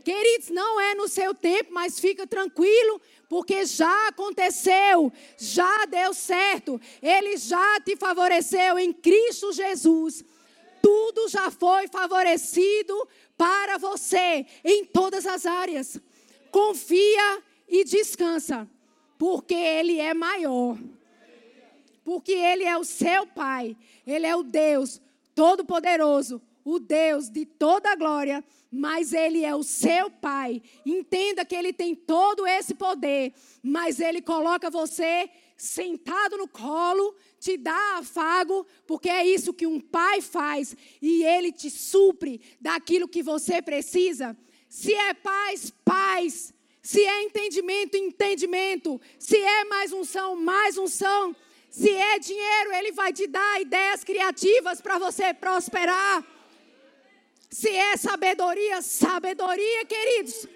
Queridos, 0.04 0.50
não 0.50 0.82
é 0.82 0.96
no 0.96 1.08
seu 1.08 1.34
tempo, 1.34 1.74
mas 1.74 1.98
fica 1.98 2.28
tranquilo, 2.28 3.02
porque 3.30 3.66
já 3.66 4.10
aconteceu, 4.10 5.12
já 5.38 5.86
deu 5.86 6.14
certo. 6.14 6.82
Ele 7.02 7.38
já 7.38 7.80
te 7.80 7.96
favoreceu 7.96 8.78
em 8.78 8.92
Cristo 8.92 9.54
Jesus. 9.54 10.26
Tudo 10.82 11.30
já 11.30 11.50
foi 11.50 11.88
favorecido 11.88 13.08
para 13.38 13.78
você 13.78 14.46
em 14.64 14.84
todas 14.84 15.26
as 15.26 15.46
áreas. 15.46 15.98
Confia 16.52 17.47
e 17.68 17.84
descansa, 17.84 18.68
porque 19.18 19.54
Ele 19.54 20.00
é 20.00 20.14
maior. 20.14 20.78
Porque 22.04 22.32
Ele 22.32 22.64
é 22.64 22.78
o 22.78 22.84
seu 22.84 23.28
Pai, 23.28 23.76
Ele 24.06 24.26
é 24.26 24.36
o 24.36 24.44
Deus 24.44 25.02
Todo-Poderoso, 25.36 26.42
o 26.64 26.80
Deus 26.80 27.30
de 27.30 27.46
toda 27.46 27.96
glória, 27.96 28.44
mas 28.72 29.14
Ele 29.14 29.44
é 29.44 29.56
o 29.56 29.64
seu 29.64 30.10
Pai. 30.10 30.62
Entenda 30.86 31.46
que 31.46 31.56
Ele 31.56 31.74
tem 31.74 31.94
todo 31.94 32.48
esse 32.48 32.74
poder, 32.74 33.34
mas 33.62 34.00
Ele 34.00 34.22
coloca 34.22 34.70
você 34.70 35.30
sentado 35.58 36.38
no 36.38 36.48
colo, 36.48 37.16
te 37.40 37.58
dá 37.58 37.98
afago, 37.98 38.66
porque 38.86 39.10
é 39.10 39.26
isso 39.26 39.54
que 39.54 39.66
um 39.66 39.80
pai 39.80 40.22
faz 40.22 40.78
e 41.02 41.24
ele 41.24 41.52
te 41.52 41.70
supre 41.70 42.40
daquilo 42.62 43.08
que 43.08 43.24
você 43.24 43.62
precisa. 43.62 44.38
Se 44.70 44.94
é 44.94 45.14
paz, 45.16 45.74
paz. 45.84 46.54
Se 46.88 47.02
é 47.06 47.24
entendimento, 47.24 47.98
entendimento. 47.98 49.02
Se 49.20 49.36
é 49.36 49.66
mais 49.66 49.92
unção, 49.92 50.38
mais 50.38 50.78
unção. 50.78 51.36
Se 51.70 51.94
é 51.94 52.18
dinheiro, 52.18 52.72
ele 52.76 52.94
vai 52.94 53.12
te 53.12 53.28
dar 53.28 53.62
ideias 53.62 54.06
criativas 54.06 54.80
para 54.80 54.98
você 54.98 55.34
prosperar. 55.34 56.24
Se 57.50 57.70
é 57.70 57.98
sabedoria, 57.98 58.82
sabedoria, 58.82 59.84
queridos. 59.86 60.48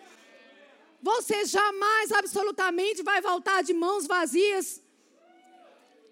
Você 1.02 1.44
jamais, 1.44 2.14
absolutamente, 2.14 3.04
vai 3.04 3.20
voltar 3.20 3.62
de 3.62 3.74
mãos 3.74 4.08
vazias. 4.08 4.82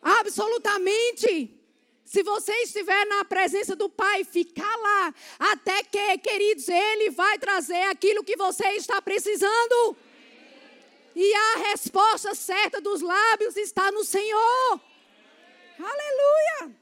Absolutamente. 0.01 1.31
Se 2.03 2.23
você 2.23 2.51
estiver 2.63 3.05
na 3.05 3.23
presença 3.23 3.73
do 3.73 3.87
Pai, 3.87 4.25
ficar 4.25 4.75
lá, 4.75 5.13
até 5.53 5.81
que, 5.81 6.17
queridos, 6.17 6.67
Ele 6.67 7.09
vai 7.09 7.39
trazer 7.39 7.83
aquilo 7.83 8.21
que 8.21 8.35
você 8.35 8.67
está 8.71 9.01
precisando. 9.01 10.08
E 11.15 11.33
a 11.33 11.57
resposta 11.69 12.33
certa 12.35 12.79
dos 12.79 13.01
lábios 13.01 13.55
está 13.57 13.91
no 13.91 14.03
Senhor. 14.03 14.81
Aleluia! 15.79 16.75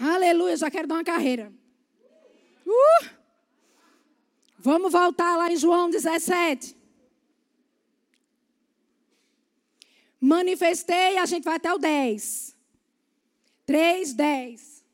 Aleluia, 0.00 0.56
já 0.56 0.70
quero 0.70 0.86
dar 0.86 0.96
uma 0.96 1.04
carreira. 1.04 1.52
Uh! 2.66 3.10
Vamos 4.58 4.92
voltar 4.92 5.36
lá 5.36 5.50
em 5.50 5.56
João 5.56 5.88
17. 5.88 6.76
Manifestei, 10.20 11.16
a 11.16 11.26
gente 11.26 11.44
vai 11.44 11.56
até 11.56 11.72
o 11.72 11.78
10. 11.78 12.56
3, 13.64 14.12
10. 14.14 14.84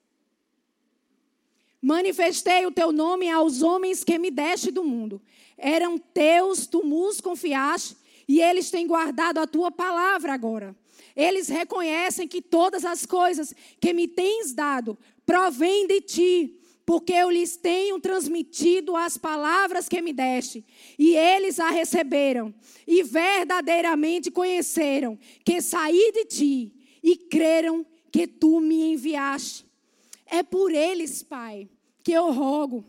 Manifestei 1.81 2.67
o 2.67 2.73
teu 2.73 2.93
nome 2.93 3.31
aos 3.31 3.63
homens 3.63 4.03
que 4.05 4.19
me 4.19 4.31
deste 4.31 4.71
do 4.71 4.85
mundo. 4.85 5.21
Eram 5.57 5.99
teus, 5.99 6.67
tu 6.67 6.83
nos 6.85 7.21
confiaste, 7.21 7.97
e 8.27 8.41
eles 8.41 8.71
têm 8.71 8.87
guardado 8.87 9.39
a 9.39 9.47
tua 9.47 9.71
palavra 9.71 10.33
agora. 10.33 10.75
Eles 11.15 11.49
reconhecem 11.49 12.27
que 12.27 12.43
todas 12.43 12.85
as 12.85 13.07
coisas 13.07 13.55
que 13.81 13.93
me 13.93 14.09
tens 14.09 14.53
dado 14.53 14.99
provêm 15.25 15.87
de 15.87 16.01
ti, 16.01 16.61
porque 16.85 17.13
eu 17.13 17.31
lhes 17.31 17.57
tenho 17.57 17.99
transmitido 18.01 18.97
as 18.97 19.17
palavras 19.17 19.89
que 19.89 20.03
me 20.03 20.13
deste, 20.13 20.65
e 20.99 21.17
eles 21.17 21.59
a 21.61 21.71
receberam, 21.71 22.55
e 22.87 23.03
verdadeiramente 23.03 24.31
conheceram 24.31 25.19
que 25.45 25.63
saí 25.63 26.13
de 26.13 26.25
ti, 26.25 26.73
e 27.03 27.17
creram 27.17 27.87
que 28.11 28.27
tu 28.27 28.61
me 28.61 28.93
enviaste. 28.93 29.67
É 30.27 30.43
por 30.43 30.73
eles, 30.73 31.23
Pai, 31.23 31.69
que 32.03 32.13
eu 32.13 32.31
rogo. 32.33 32.85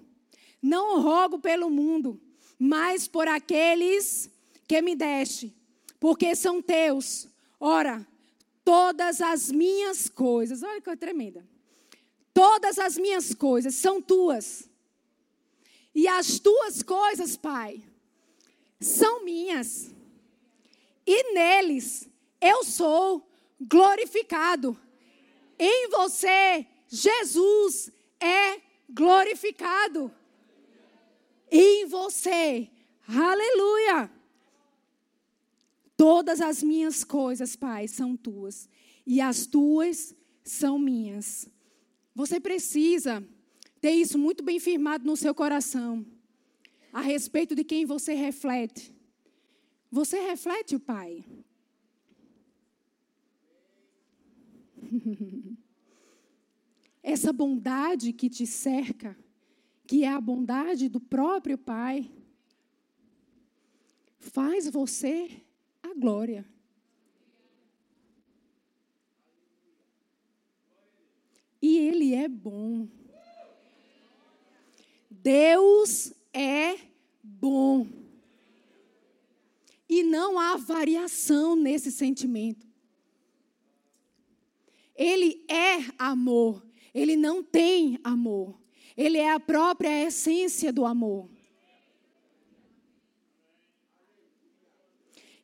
Não 0.62 1.02
rogo 1.02 1.38
pelo 1.38 1.70
mundo, 1.70 2.20
mas 2.58 3.08
por 3.08 3.28
aqueles 3.28 4.30
que 4.68 4.82
me 4.82 4.96
deste, 4.96 5.56
porque 6.00 6.36
são 6.36 6.62
teus. 6.62 7.28
Ora, 7.60 8.06
todas 8.64 9.22
as 9.22 9.52
minhas 9.52 10.10
coisas, 10.10 10.64
olha 10.64 10.82
que 10.82 10.96
tremenda. 10.96 11.46
Todas 12.34 12.78
as 12.80 12.98
minhas 12.98 13.34
coisas 13.34 13.76
são 13.76 14.02
tuas. 14.02 14.70
E 15.94 16.08
as 16.08 16.40
tuas 16.40 16.84
coisas, 16.84 17.38
Pai, 17.38 17.82
são 18.80 19.24
minhas. 19.24 19.92
E 21.08 21.34
neles 21.34 22.10
eu 22.42 22.64
sou 22.64 23.26
glorificado. 23.60 24.78
Em 25.58 25.88
você, 25.90 26.66
Jesus 26.88 27.90
é 28.20 28.60
glorificado. 28.90 30.12
Em 31.52 31.86
você, 31.86 32.70
aleluia. 33.08 34.12
Todas 35.98 36.42
as 36.42 36.62
minhas 36.62 37.04
coisas, 37.04 37.56
Pai, 37.56 37.88
são 37.88 38.18
tuas, 38.18 38.70
e 39.06 39.22
as 39.22 39.46
tuas 39.46 40.14
são 40.44 40.78
minhas. 40.78 41.50
Você 42.14 42.40
precisa 42.40 43.28
ter 43.80 43.92
isso 43.92 44.18
muito 44.18 44.44
bem 44.44 44.60
firmado 44.60 45.06
no 45.06 45.16
seu 45.16 45.34
coração, 45.34 46.06
a 46.92 47.02
respeito 47.02 47.56
de 47.56 47.64
quem 47.64 47.86
você 47.86 48.14
reflete. 48.14 48.94
Você 49.92 50.20
reflete 50.20 50.76
o 50.76 50.80
Pai. 50.80 51.24
Essa 57.02 57.32
bondade 57.32 58.12
que 58.12 58.30
te 58.30 58.48
cerca, 58.48 59.18
que 59.88 60.04
é 60.04 60.10
a 60.10 60.20
bondade 60.20 60.90
do 60.90 61.00
próprio 61.00 61.58
Pai, 61.58 62.10
faz 64.20 64.68
você 64.68 65.30
a 65.82 65.94
glória. 65.94 66.46
E 71.62 71.78
Ele 71.78 72.14
é 72.14 72.28
bom. 72.28 72.88
Deus 75.10 76.14
é 76.34 76.78
bom. 77.24 77.88
E 79.90 80.04
não 80.04 80.38
há 80.38 80.58
variação 80.58 81.56
nesse 81.56 81.92
sentimento. 81.92 82.68
Ele 84.96 85.44
é 85.48 85.92
amor. 85.98 86.66
Ele 86.94 87.16
não 87.16 87.44
tem 87.44 88.00
amor. 88.04 88.65
Ele 88.98 89.18
é 89.18 89.32
a 89.32 89.40
própria 89.40 90.06
essência 90.06 90.72
do 90.72 90.86
amor. 90.86 91.30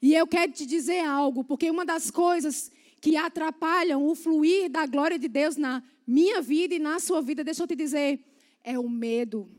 E 0.01 0.15
eu 0.15 0.25
quero 0.25 0.51
te 0.51 0.65
dizer 0.65 1.05
algo, 1.05 1.43
porque 1.43 1.69
uma 1.69 1.85
das 1.85 2.09
coisas 2.09 2.71
que 2.99 3.15
atrapalham 3.15 4.07
o 4.07 4.15
fluir 4.15 4.69
da 4.69 4.85
glória 4.85 5.19
de 5.19 5.27
Deus 5.27 5.57
na 5.57 5.83
minha 6.07 6.41
vida 6.41 6.73
e 6.73 6.79
na 6.79 6.99
sua 6.99 7.21
vida, 7.21 7.43
deixa 7.43 7.61
eu 7.61 7.67
te 7.67 7.75
dizer, 7.75 8.19
é 8.63 8.79
o 8.79 8.89
medo. 8.89 9.49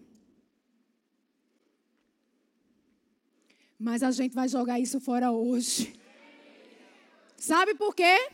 Mas 3.79 4.03
a 4.03 4.11
gente 4.11 4.35
vai 4.35 4.49
jogar 4.49 4.81
isso 4.81 5.01
fora 5.01 5.31
hoje. 5.31 5.95
Sabe 7.37 7.75
por 7.75 7.95
quê? 7.95 8.31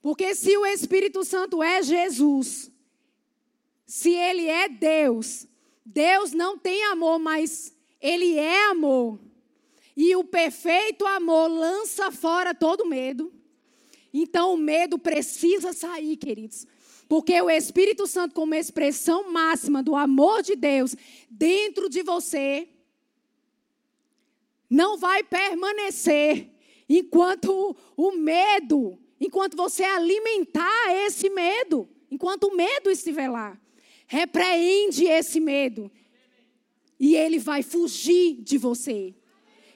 Porque 0.00 0.34
se 0.34 0.56
o 0.56 0.66
Espírito 0.66 1.24
Santo 1.24 1.62
é 1.62 1.82
Jesus, 1.82 2.71
se 3.86 4.10
ele 4.10 4.46
é 4.46 4.68
Deus, 4.68 5.46
Deus 5.84 6.32
não 6.32 6.56
tem 6.58 6.84
amor, 6.84 7.18
mas 7.18 7.76
ele 8.00 8.38
é 8.38 8.70
amor. 8.70 9.18
E 9.96 10.16
o 10.16 10.24
perfeito 10.24 11.06
amor 11.06 11.48
lança 11.48 12.10
fora 12.10 12.54
todo 12.54 12.86
medo. 12.86 13.32
Então 14.12 14.54
o 14.54 14.56
medo 14.56 14.98
precisa 14.98 15.72
sair, 15.72 16.16
queridos. 16.16 16.66
Porque 17.08 17.40
o 17.40 17.50
Espírito 17.50 18.06
Santo, 18.06 18.34
como 18.34 18.54
expressão 18.54 19.30
máxima 19.30 19.82
do 19.82 19.94
amor 19.94 20.42
de 20.42 20.56
Deus 20.56 20.96
dentro 21.28 21.88
de 21.88 22.02
você, 22.02 22.68
não 24.68 24.96
vai 24.96 25.22
permanecer 25.22 26.50
enquanto 26.88 27.76
o 27.94 28.12
medo, 28.12 28.98
enquanto 29.20 29.56
você 29.56 29.84
alimentar 29.84 30.94
esse 31.04 31.28
medo, 31.28 31.86
enquanto 32.10 32.44
o 32.44 32.56
medo 32.56 32.90
estiver 32.90 33.28
lá. 33.28 33.60
Repreende 34.12 35.06
esse 35.06 35.40
medo. 35.40 35.90
E 37.00 37.16
ele 37.16 37.38
vai 37.38 37.62
fugir 37.62 38.42
de 38.42 38.58
você. 38.58 39.14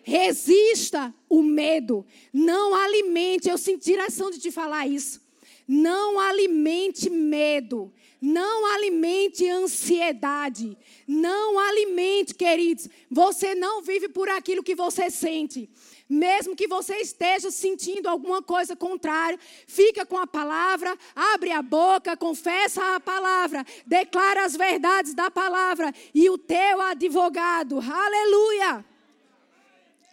Resista 0.03 1.15
o 1.27 1.43
medo. 1.43 2.05
Não 2.35 2.75
alimente. 2.75 3.49
Eu 3.49 3.57
senti 3.57 3.93
direção 3.93 4.31
de 4.31 4.39
te 4.39 4.51
falar 4.51 4.87
isso. 4.87 5.26
Não 5.67 6.19
alimente 6.21 7.11
medo. 7.11 7.93
Não 8.21 8.67
alimente 8.75 9.49
ansiedade. 9.49 10.77
Não 11.07 11.59
alimente, 11.59 12.35
queridos. 12.35 12.89
Você 13.11 13.55
não 13.55 13.83
vive 13.83 14.09
por 14.09 14.29
aquilo 14.29 14.63
que 14.63 14.75
você 14.75 15.11
sente. 15.11 15.69
Mesmo 16.09 16.55
que 16.55 16.69
você 16.69 16.99
esteja 16.99 17.51
sentindo 17.51 18.09
alguma 18.09 18.41
coisa 18.41 18.77
contrária, 18.77 19.39
fica 19.67 20.07
com 20.07 20.17
a 20.17 20.27
palavra, 20.27 20.97
abre 21.15 21.51
a 21.51 21.61
boca, 21.61 22.17
confessa 22.17 22.95
a 22.95 23.01
palavra, 23.01 23.67
declara 23.85 24.45
as 24.45 24.55
verdades 24.55 25.15
da 25.15 25.33
palavra 25.33 25.93
e 26.15 26.31
o 26.31 26.39
teu 26.39 26.81
advogado, 26.81 27.81
aleluia, 27.81 28.85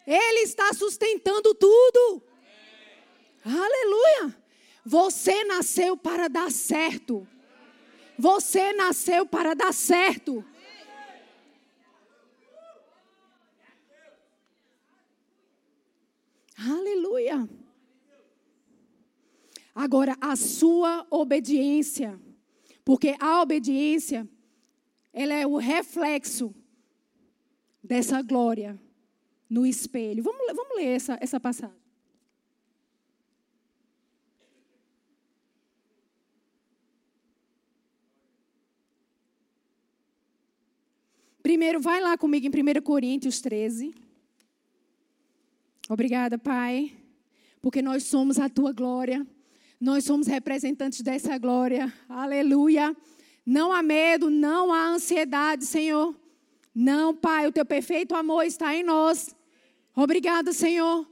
ele 0.06 0.40
está 0.42 0.74
sustentando 0.74 1.54
tudo. 1.54 2.24
Aleluia. 3.46 4.43
Você 4.86 5.44
nasceu 5.46 5.96
para 5.96 6.28
dar 6.28 6.52
certo. 6.52 7.28
Você 8.18 8.74
nasceu 8.74 9.26
para 9.26 9.54
dar 9.54 9.74
certo. 9.74 10.46
Aleluia. 16.58 17.50
Agora, 19.74 20.16
a 20.22 20.36
sua 20.36 21.06
obediência, 21.10 22.20
porque 22.86 23.16
a 23.20 23.42
obediência, 23.42 24.28
ela 25.12 25.34
é 25.34 25.48
o 25.48 25.58
reflexo 25.58 26.54
dessa 27.84 28.22
glória 28.22 28.80
no 29.50 29.66
espelho. 29.66 30.24
Vamos, 30.24 30.46
vamos 30.56 30.78
ler 30.78 30.96
essa, 30.96 31.18
essa 31.20 31.40
passagem. 31.40 31.83
Primeiro, 41.44 41.82
vai 41.82 42.00
lá 42.00 42.18
comigo 42.18 42.48
em 42.48 42.50
1 42.50 42.82
Coríntios 42.82 43.42
13. 43.42 43.94
Obrigada, 45.90 46.38
Pai, 46.38 46.94
porque 47.62 47.82
nós 47.82 48.04
somos 48.04 48.40
a 48.40 48.48
tua 48.48 48.72
glória. 48.72 49.28
Nós 49.78 50.06
somos 50.06 50.26
representantes 50.26 51.02
dessa 51.02 51.38
glória. 51.38 51.94
Aleluia. 52.08 52.96
Não 53.46 53.74
há 53.74 53.84
medo, 53.84 54.30
não 54.30 54.72
há 54.72 54.88
ansiedade, 54.88 55.66
Senhor. 55.66 56.16
Não, 56.74 57.14
Pai, 57.14 57.46
o 57.46 57.52
teu 57.52 57.66
perfeito 57.66 58.16
amor 58.16 58.46
está 58.46 58.74
em 58.74 58.82
nós. 58.82 59.36
Obrigada, 59.94 60.54
Senhor. 60.54 61.06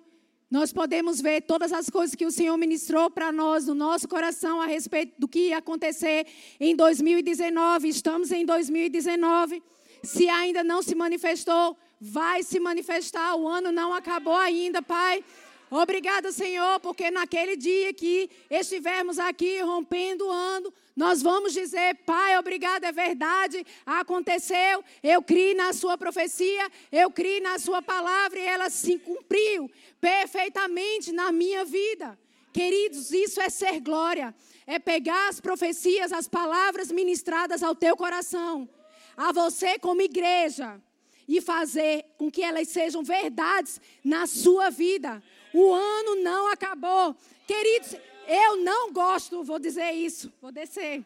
Nós 0.50 0.72
podemos 0.72 1.20
ver 1.20 1.42
todas 1.42 1.74
as 1.74 1.90
coisas 1.90 2.16
que 2.16 2.26
o 2.26 2.32
Senhor 2.32 2.56
ministrou 2.56 3.12
para 3.12 3.34
nós 3.34 3.68
no 3.68 3.76
nosso 3.76 4.08
coração 4.08 4.62
a 4.62 4.66
respeito 4.66 5.20
do 5.20 5.28
que 5.28 5.50
ia 5.50 5.58
acontecer 5.58 6.26
em 6.58 6.74
2019. 6.74 7.90
Estamos 7.90 8.32
em 8.32 8.46
2019. 8.46 9.62
Se 10.04 10.28
ainda 10.30 10.64
não 10.64 10.82
se 10.82 10.96
manifestou, 10.96 11.78
vai 12.00 12.42
se 12.42 12.60
manifestar. 12.60 13.36
O 13.36 13.48
ano 13.48 13.72
não 13.72 13.94
acabou 13.94 14.36
ainda, 14.36 14.82
Pai. 14.82 15.24
Obrigada, 15.70 16.34
Senhor, 16.34 16.82
porque 16.82 17.10
naquele 17.10 17.56
dia 17.56 17.94
que 17.94 18.30
estivermos 18.50 19.18
aqui 19.18 19.62
rompendo 19.62 20.28
o 20.28 20.30
ano, 20.30 20.74
nós 20.94 21.22
vamos 21.22 21.54
dizer, 21.54 21.96
Pai, 22.06 22.38
obrigado, 22.38 22.84
é 22.84 22.92
verdade, 22.92 23.66
aconteceu, 23.86 24.84
eu 25.02 25.22
criei 25.22 25.54
na 25.54 25.72
Sua 25.72 25.98
profecia, 25.98 26.70
eu 26.92 27.10
criei 27.10 27.40
na 27.40 27.58
Sua 27.58 27.82
palavra 27.82 28.38
e 28.38 28.46
ela 28.46 28.70
se 28.70 29.00
cumpriu 29.00 29.72
perfeitamente 30.02 31.14
na 31.14 31.32
minha 31.32 31.64
vida. 31.64 32.20
Queridos, 32.52 33.12
isso 33.12 33.40
é 33.40 33.50
ser 33.50 33.80
glória, 33.80 34.36
é 34.68 34.78
pegar 34.78 35.30
as 35.30 35.40
profecias, 35.40 36.12
as 36.12 36.28
palavras 36.28 36.92
ministradas 36.92 37.64
ao 37.64 37.74
teu 37.74 37.96
coração 37.96 38.68
a 39.16 39.32
você 39.32 39.78
como 39.80 40.02
igreja 40.02 40.82
e 41.28 41.40
fazer 41.40 42.06
com 42.18 42.30
que 42.30 42.42
elas 42.42 42.68
sejam 42.68 43.04
verdades 43.04 43.80
na 44.04 44.28
sua 44.28 44.70
vida. 44.70 45.22
O 45.54 45.74
ano 45.74 46.24
não 46.24 46.48
acabou. 46.52 47.16
Queridos, 47.48 47.96
eu 48.28 48.58
não 48.58 48.92
gosto, 48.92 49.44
vou 49.44 49.60
dizer 49.60 49.92
isso, 49.92 50.32
vou 50.42 50.52
descer. 50.52 51.04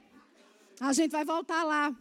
A 0.79 0.93
gente 0.93 1.11
vai 1.11 1.23
voltar 1.23 1.63
lá. 1.63 1.95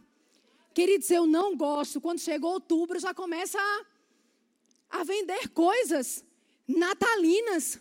Queridos, 0.73 1.11
eu 1.11 1.27
não 1.27 1.57
gosto. 1.57 2.01
Quando 2.01 2.19
chegou 2.19 2.53
outubro, 2.53 2.99
já 2.99 3.15
começa 3.15 3.59
a, 3.59 5.01
a 5.01 5.05
vender 5.05 5.49
coisas 5.51 6.25
natalinas. 6.67 7.81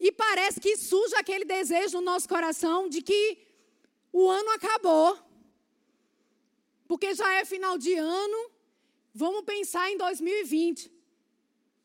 E 0.00 0.10
parece 0.10 0.60
que 0.60 0.76
surge 0.76 1.14
aquele 1.16 1.44
desejo 1.44 1.98
no 1.98 2.04
nosso 2.04 2.28
coração 2.28 2.88
de 2.88 3.02
que 3.02 3.38
o 4.12 4.28
ano 4.28 4.50
acabou. 4.50 5.18
Porque 6.86 7.14
já 7.14 7.34
é 7.34 7.44
final 7.44 7.78
de 7.78 7.94
ano, 7.94 8.50
vamos 9.14 9.42
pensar 9.42 9.90
em 9.90 9.96
2020. 9.96 10.92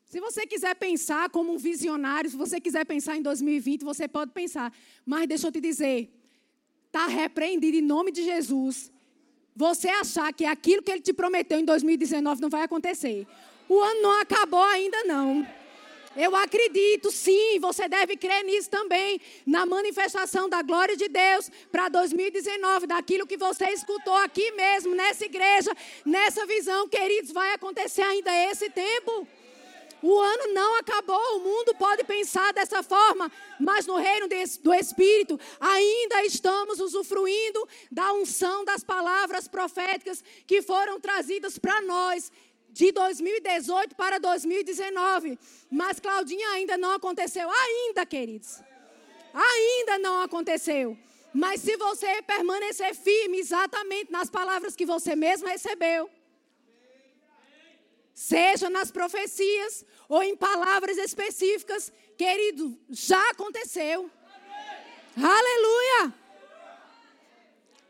Se 0.06 0.20
você 0.20 0.46
quiser 0.48 0.76
pensar 0.76 1.30
como 1.30 1.54
um 1.54 1.58
visionário, 1.58 2.30
se 2.30 2.36
você 2.36 2.60
quiser 2.60 2.86
pensar 2.86 3.16
em 3.16 3.22
2020, 3.22 3.84
você 3.84 4.08
pode 4.08 4.32
pensar. 4.32 4.74
Mas 5.06 5.28
deixa 5.28 5.48
eu 5.48 5.52
te 5.52 5.62
dizer, 5.62 6.12
está 6.88 7.06
repreendido 7.06 7.78
em 7.78 7.82
nome 7.82 8.12
de 8.12 8.24
Jesus. 8.24 8.92
Você 9.56 9.88
achar 9.88 10.34
que 10.34 10.46
aquilo 10.46 10.82
que 10.82 10.92
ele 10.92 11.02
te 11.02 11.14
prometeu 11.14 11.60
em 11.60 11.66
2019 11.66 12.42
não 12.42 12.50
vai 12.50 12.64
acontecer. 12.64 13.28
O 13.68 13.80
ano 13.80 14.02
não 14.02 14.20
acabou 14.20 14.64
ainda 14.64 15.04
não. 15.04 15.48
Eu 16.16 16.36
acredito, 16.36 17.12
sim, 17.12 17.60
você 17.60 17.88
deve 17.88 18.18
crer 18.18 18.44
nisso 18.44 18.70
também, 18.70 19.22
na 19.46 19.66
manifestação 19.66 20.50
da 20.50 20.62
glória 20.62 20.98
de 20.98 21.08
Deus 21.08 21.52
para 21.72 21.88
2019, 21.88 22.88
daquilo 22.88 23.28
que 23.28 23.38
você 23.38 23.66
escutou 23.70 24.16
aqui 24.16 24.52
mesmo, 24.52 24.96
nessa 24.96 25.26
igreja, 25.26 25.72
nessa 26.04 26.46
visão, 26.48 26.90
queridos, 26.90 27.32
vai 27.32 27.54
acontecer 27.54 28.02
ainda 28.02 28.32
esse 28.50 28.70
tempo. 28.72 29.28
O 30.02 30.18
ano 30.18 30.54
não 30.54 30.80
acabou, 30.80 31.38
o 31.38 31.40
mundo 31.42 31.76
pode 31.76 32.04
pensar 32.06 32.54
dessa 32.54 32.82
forma, 32.82 33.30
mas 33.60 33.86
no 33.86 33.98
reino 33.98 34.28
do 34.64 34.74
Espírito 34.74 35.38
ainda 35.60 36.24
estamos 36.24 36.80
usufruindo 36.80 37.68
da 37.92 38.14
unção 38.14 38.64
das 38.64 38.82
palavras 38.82 39.48
proféticas 39.48 40.24
que 40.48 40.62
foram 40.62 41.02
trazidas 41.02 41.58
para 41.58 41.82
nós 41.82 42.32
de 42.72 42.92
2018 42.92 43.96
para 43.96 44.20
2019. 44.20 45.38
Mas 45.70 46.00
Claudinha 46.00 46.48
ainda 46.50 46.78
não 46.78 46.92
aconteceu. 46.92 47.50
Ainda, 47.50 48.06
queridos. 48.06 48.60
Ainda 49.34 50.00
não 50.00 50.22
aconteceu. 50.22 50.98
Mas 51.34 51.62
se 51.62 51.78
você 51.78 52.22
permanecer 52.24 52.96
firme 52.96 53.38
exatamente 53.40 54.12
nas 54.12 54.30
palavras 54.30 54.76
que 54.76 54.86
você 54.86 55.16
mesmo 55.16 55.48
recebeu, 55.48 56.10
seja 58.14 58.70
nas 58.70 58.92
profecias 58.92 59.86
ou 60.08 60.24
em 60.24 60.36
palavras 60.36 60.98
específicas, 60.98 61.94
querido, 62.18 62.78
já 62.90 63.30
aconteceu. 63.30 64.10
Aleluia! 65.16 66.14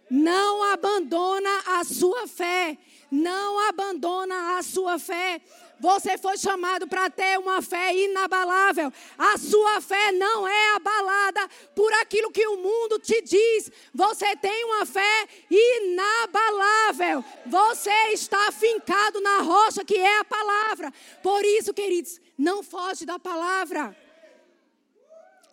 Não 0.09 0.63
abandona 0.73 1.49
a 1.67 1.83
sua 1.83 2.27
fé 2.27 2.77
não 3.11 3.59
abandona 3.67 4.57
a 4.57 4.63
sua 4.63 4.99
fé. 4.99 5.41
Você 5.79 6.17
foi 6.17 6.37
chamado 6.37 6.87
para 6.87 7.09
ter 7.09 7.39
uma 7.39 7.61
fé 7.61 7.95
inabalável. 7.95 8.91
A 9.17 9.37
sua 9.37 9.79
fé 9.79 10.11
não 10.11 10.47
é 10.47 10.75
abalada 10.75 11.47
por 11.73 11.91
aquilo 11.93 12.31
que 12.31 12.45
o 12.47 12.57
mundo 12.57 12.99
te 12.99 13.21
diz. 13.21 13.71
Você 13.93 14.35
tem 14.35 14.65
uma 14.65 14.85
fé 14.85 15.27
inabalável. 15.49 17.23
Você 17.45 17.93
está 18.11 18.51
fincado 18.51 19.21
na 19.21 19.39
rocha 19.39 19.85
que 19.85 19.95
é 19.95 20.19
a 20.19 20.25
palavra. 20.25 20.93
Por 21.23 21.45
isso, 21.45 21.73
queridos, 21.73 22.19
não 22.37 22.61
foge 22.61 23.05
da 23.05 23.17
palavra. 23.17 23.95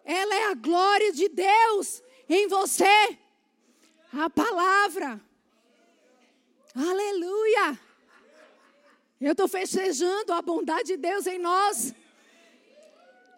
Ela 0.04 0.34
é 0.34 0.44
a 0.50 0.54
glória 0.54 1.12
de 1.12 1.28
Deus 1.28 2.02
em 2.28 2.48
você. 2.48 3.16
A 4.12 4.28
palavra. 4.28 5.20
Aleluia! 6.76 7.80
Eu 9.18 9.32
estou 9.32 9.48
festejando 9.48 10.30
a 10.34 10.42
bondade 10.42 10.88
de 10.88 10.96
Deus 10.98 11.26
em 11.26 11.38
nós. 11.38 11.94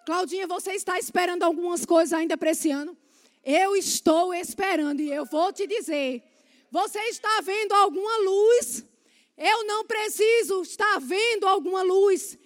Claudinha, 0.05 0.44
você 0.48 0.72
está 0.72 0.98
esperando 0.98 1.44
algumas 1.44 1.87
coisas 1.87 2.12
ainda 2.12 2.37
para 2.37 2.51
esse 2.51 2.72
ano? 2.72 2.98
Eu 3.44 3.77
estou 3.77 4.35
esperando 4.35 5.01
e 5.01 5.12
eu 5.12 5.24
vou 5.24 5.53
te 5.53 5.68
dizer: 5.68 6.20
você 6.68 6.98
está 7.05 7.40
vendo 7.40 7.74
alguma 7.74 8.16
luz? 8.18 8.85
Eu 9.37 9.64
não 9.64 9.85
preciso 9.85 10.62
estar 10.62 10.98
vendo 10.98 11.46
alguma 11.46 11.83
luz. 11.83 12.37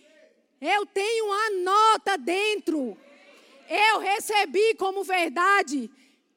Eu 0.61 0.85
tenho 0.85 1.33
a 1.33 1.50
nota 1.62 2.18
dentro. 2.18 2.98
Eu 3.66 3.98
recebi 4.00 4.74
como 4.74 5.02
verdade 5.02 5.90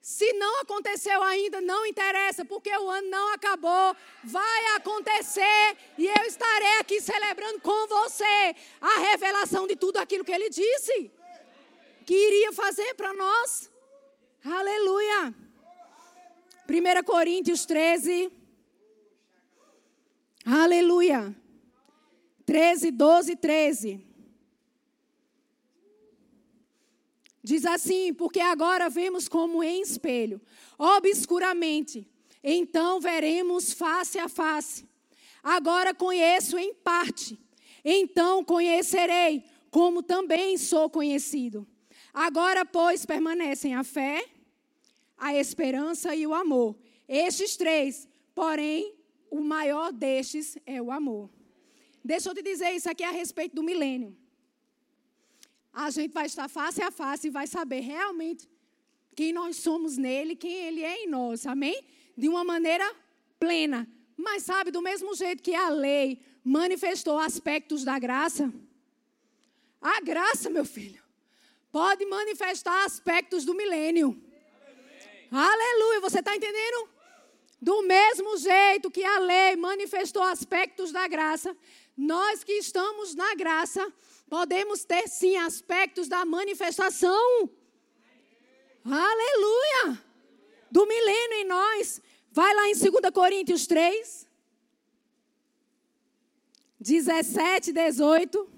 se 0.05 0.31
não 0.33 0.61
aconteceu 0.61 1.19
ainda, 1.23 1.59
não 1.59 1.83
interessa, 1.83 2.45
porque 2.45 2.69
o 2.69 2.91
ano 2.91 3.09
não 3.09 3.33
acabou. 3.33 3.97
Vai 4.23 4.75
acontecer 4.75 5.77
e 5.97 6.05
eu 6.05 6.23
estarei 6.27 6.77
aqui 6.77 7.01
celebrando 7.01 7.59
com 7.59 7.87
você 7.87 8.55
a 8.79 8.99
revelação 8.99 9.65
de 9.65 9.75
tudo 9.75 9.97
aquilo 9.97 10.23
que 10.23 10.31
ele 10.31 10.47
disse 10.47 11.11
que 12.05 12.13
iria 12.13 12.53
fazer 12.53 12.93
para 12.93 13.13
nós. 13.13 13.71
Aleluia. 14.45 15.33
1 16.69 17.03
Coríntios 17.03 17.65
13. 17.65 18.31
Aleluia. 20.45 21.35
13, 22.45 22.91
12, 22.91 23.35
13. 23.37 24.04
Diz 27.45 27.63
assim: 27.63 28.11
Porque 28.11 28.39
agora 28.39 28.89
vemos 28.89 29.27
como 29.27 29.63
em 29.63 29.79
espelho, 29.79 30.41
obscuramente, 30.79 32.09
então 32.43 32.99
veremos 32.99 33.71
face 33.71 34.17
a 34.17 34.27
face. 34.27 34.83
Agora 35.43 35.93
conheço 35.93 36.57
em 36.57 36.73
parte, 36.73 37.37
então 37.83 38.43
conhecerei, 38.43 39.43
como 39.69 40.01
também 40.01 40.57
sou 40.57 40.89
conhecido. 40.89 41.67
Agora, 42.11 42.65
pois, 42.65 43.05
permanecem 43.05 43.75
a 43.75 43.83
fé, 43.83 44.25
a 45.15 45.35
esperança 45.35 46.15
e 46.15 46.25
o 46.25 46.33
amor. 46.33 46.75
Estes 47.07 47.55
três, 47.55 48.07
porém, 48.33 48.95
o 49.29 49.39
maior 49.39 49.93
destes 49.93 50.57
é 50.65 50.81
o 50.81 50.91
amor. 50.91 51.29
Deixa 52.03 52.27
eu 52.27 52.33
te 52.33 52.41
dizer 52.41 52.71
isso 52.71 52.89
aqui 52.89 53.03
a 53.03 53.11
respeito 53.11 53.55
do 53.55 53.61
milênio 53.61 54.17
a 55.75 55.89
gente 55.89 56.13
vai 56.13 56.25
estar 56.25 56.47
face 56.47 56.81
a 56.81 56.89
face 56.89 57.27
e 57.27 57.29
vai 57.29 57.45
saber 57.45 57.81
realmente 57.81 58.49
quem 59.13 59.33
nós 59.33 59.57
somos 59.57 59.97
nele, 59.97 60.35
quem 60.35 60.53
ele 60.67 60.81
é 60.81 61.03
em 61.03 61.07
nós, 61.07 61.45
amém? 61.45 61.83
De 62.17 62.29
uma 62.29 62.45
maneira 62.45 62.89
plena. 63.37 63.87
Mas 64.15 64.43
sabe, 64.43 64.71
do 64.71 64.81
mesmo 64.81 65.13
jeito 65.13 65.43
que 65.43 65.53
a 65.53 65.67
lei 65.67 66.21
manifestou 66.43 67.19
aspectos 67.19 67.83
da 67.83 67.99
graça, 67.99 68.53
a 69.81 69.99
graça, 69.99 70.49
meu 70.49 70.63
filho, 70.63 71.03
pode 71.71 72.05
manifestar 72.05 72.85
aspectos 72.85 73.43
do 73.43 73.53
milênio. 73.53 74.19
Aleluia, 75.29 75.99
você 75.99 76.19
está 76.19 76.33
entendendo? 76.33 76.89
Do 77.61 77.81
mesmo 77.81 78.37
jeito 78.37 78.89
que 78.89 79.03
a 79.03 79.19
lei 79.19 79.57
manifestou 79.57 80.23
aspectos 80.23 80.93
da 80.93 81.05
graça, 81.07 81.55
nós 81.97 82.43
que 82.45 82.53
estamos 82.53 83.13
na 83.13 83.35
graça, 83.35 83.93
podemos 84.29 84.83
ter 84.83 85.07
sim 85.07 85.37
aspectos 85.37 86.07
da 86.07 86.25
manifestação. 86.25 87.49
Aleluia! 88.83 90.03
Do 90.69 90.85
milênio 90.85 91.37
em 91.37 91.45
nós. 91.45 92.01
Vai 92.31 92.53
lá 92.53 92.67
em 92.67 92.73
2 92.73 93.11
Coríntios 93.13 93.65
3, 93.65 94.27
17, 96.79 97.71
18. 97.71 98.49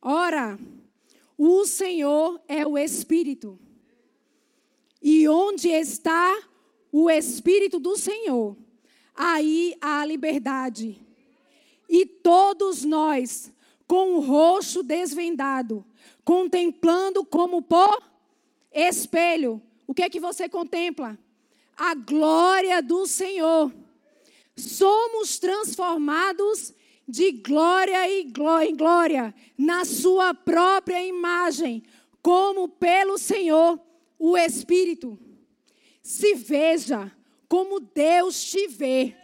Ora, 0.00 0.58
o 1.36 1.66
Senhor 1.66 2.40
é 2.46 2.66
o 2.66 2.78
Espírito. 2.78 3.58
E 5.02 5.28
onde 5.28 5.68
está 5.68 6.48
o 6.92 7.10
Espírito 7.10 7.78
do 7.78 7.96
Senhor, 7.96 8.56
aí 9.14 9.76
há 9.80 10.04
liberdade. 10.04 11.00
E 11.90 12.06
todos 12.06 12.84
nós, 12.84 13.52
com 13.84 14.14
o 14.14 14.20
rosto 14.20 14.80
desvendado, 14.80 15.84
contemplando 16.24 17.24
como 17.24 17.60
por 17.60 18.00
espelho, 18.72 19.60
o 19.88 19.92
que 19.92 20.02
é 20.02 20.08
que 20.08 20.20
você 20.20 20.48
contempla? 20.48 21.18
A 21.76 21.96
glória 21.96 22.80
do 22.80 23.08
Senhor. 23.08 23.72
Somos 24.54 25.40
transformados 25.40 26.72
de 27.08 27.32
glória 27.32 28.08
em 28.08 28.30
glória, 28.76 29.34
na 29.58 29.84
sua 29.84 30.32
própria 30.32 31.04
imagem, 31.04 31.82
como 32.22 32.68
pelo 32.68 33.18
Senhor, 33.18 33.80
o 34.16 34.36
Espírito. 34.36 35.18
Se 36.00 36.36
veja 36.36 37.10
como 37.48 37.80
Deus 37.80 38.44
te 38.44 38.68
vê. 38.68 39.16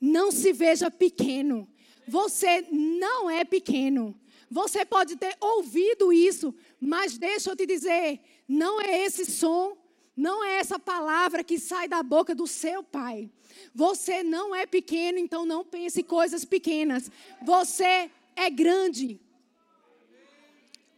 Não 0.00 0.30
se 0.30 0.52
veja 0.52 0.90
pequeno. 0.90 1.68
Você 2.06 2.66
não 2.70 3.28
é 3.28 3.44
pequeno. 3.44 4.18
Você 4.50 4.84
pode 4.84 5.16
ter 5.16 5.36
ouvido 5.40 6.12
isso, 6.12 6.54
mas 6.80 7.18
deixa 7.18 7.50
eu 7.50 7.56
te 7.56 7.66
dizer, 7.66 8.20
não 8.46 8.80
é 8.80 9.04
esse 9.04 9.24
som, 9.26 9.76
não 10.16 10.44
é 10.44 10.58
essa 10.58 10.78
palavra 10.78 11.42
que 11.42 11.58
sai 11.58 11.88
da 11.88 12.02
boca 12.02 12.34
do 12.34 12.46
seu 12.46 12.82
pai. 12.82 13.28
Você 13.74 14.22
não 14.22 14.54
é 14.54 14.64
pequeno, 14.64 15.18
então 15.18 15.44
não 15.44 15.64
pense 15.64 16.02
coisas 16.02 16.44
pequenas. 16.44 17.10
Você 17.42 18.10
é 18.36 18.48
grande. 18.48 19.20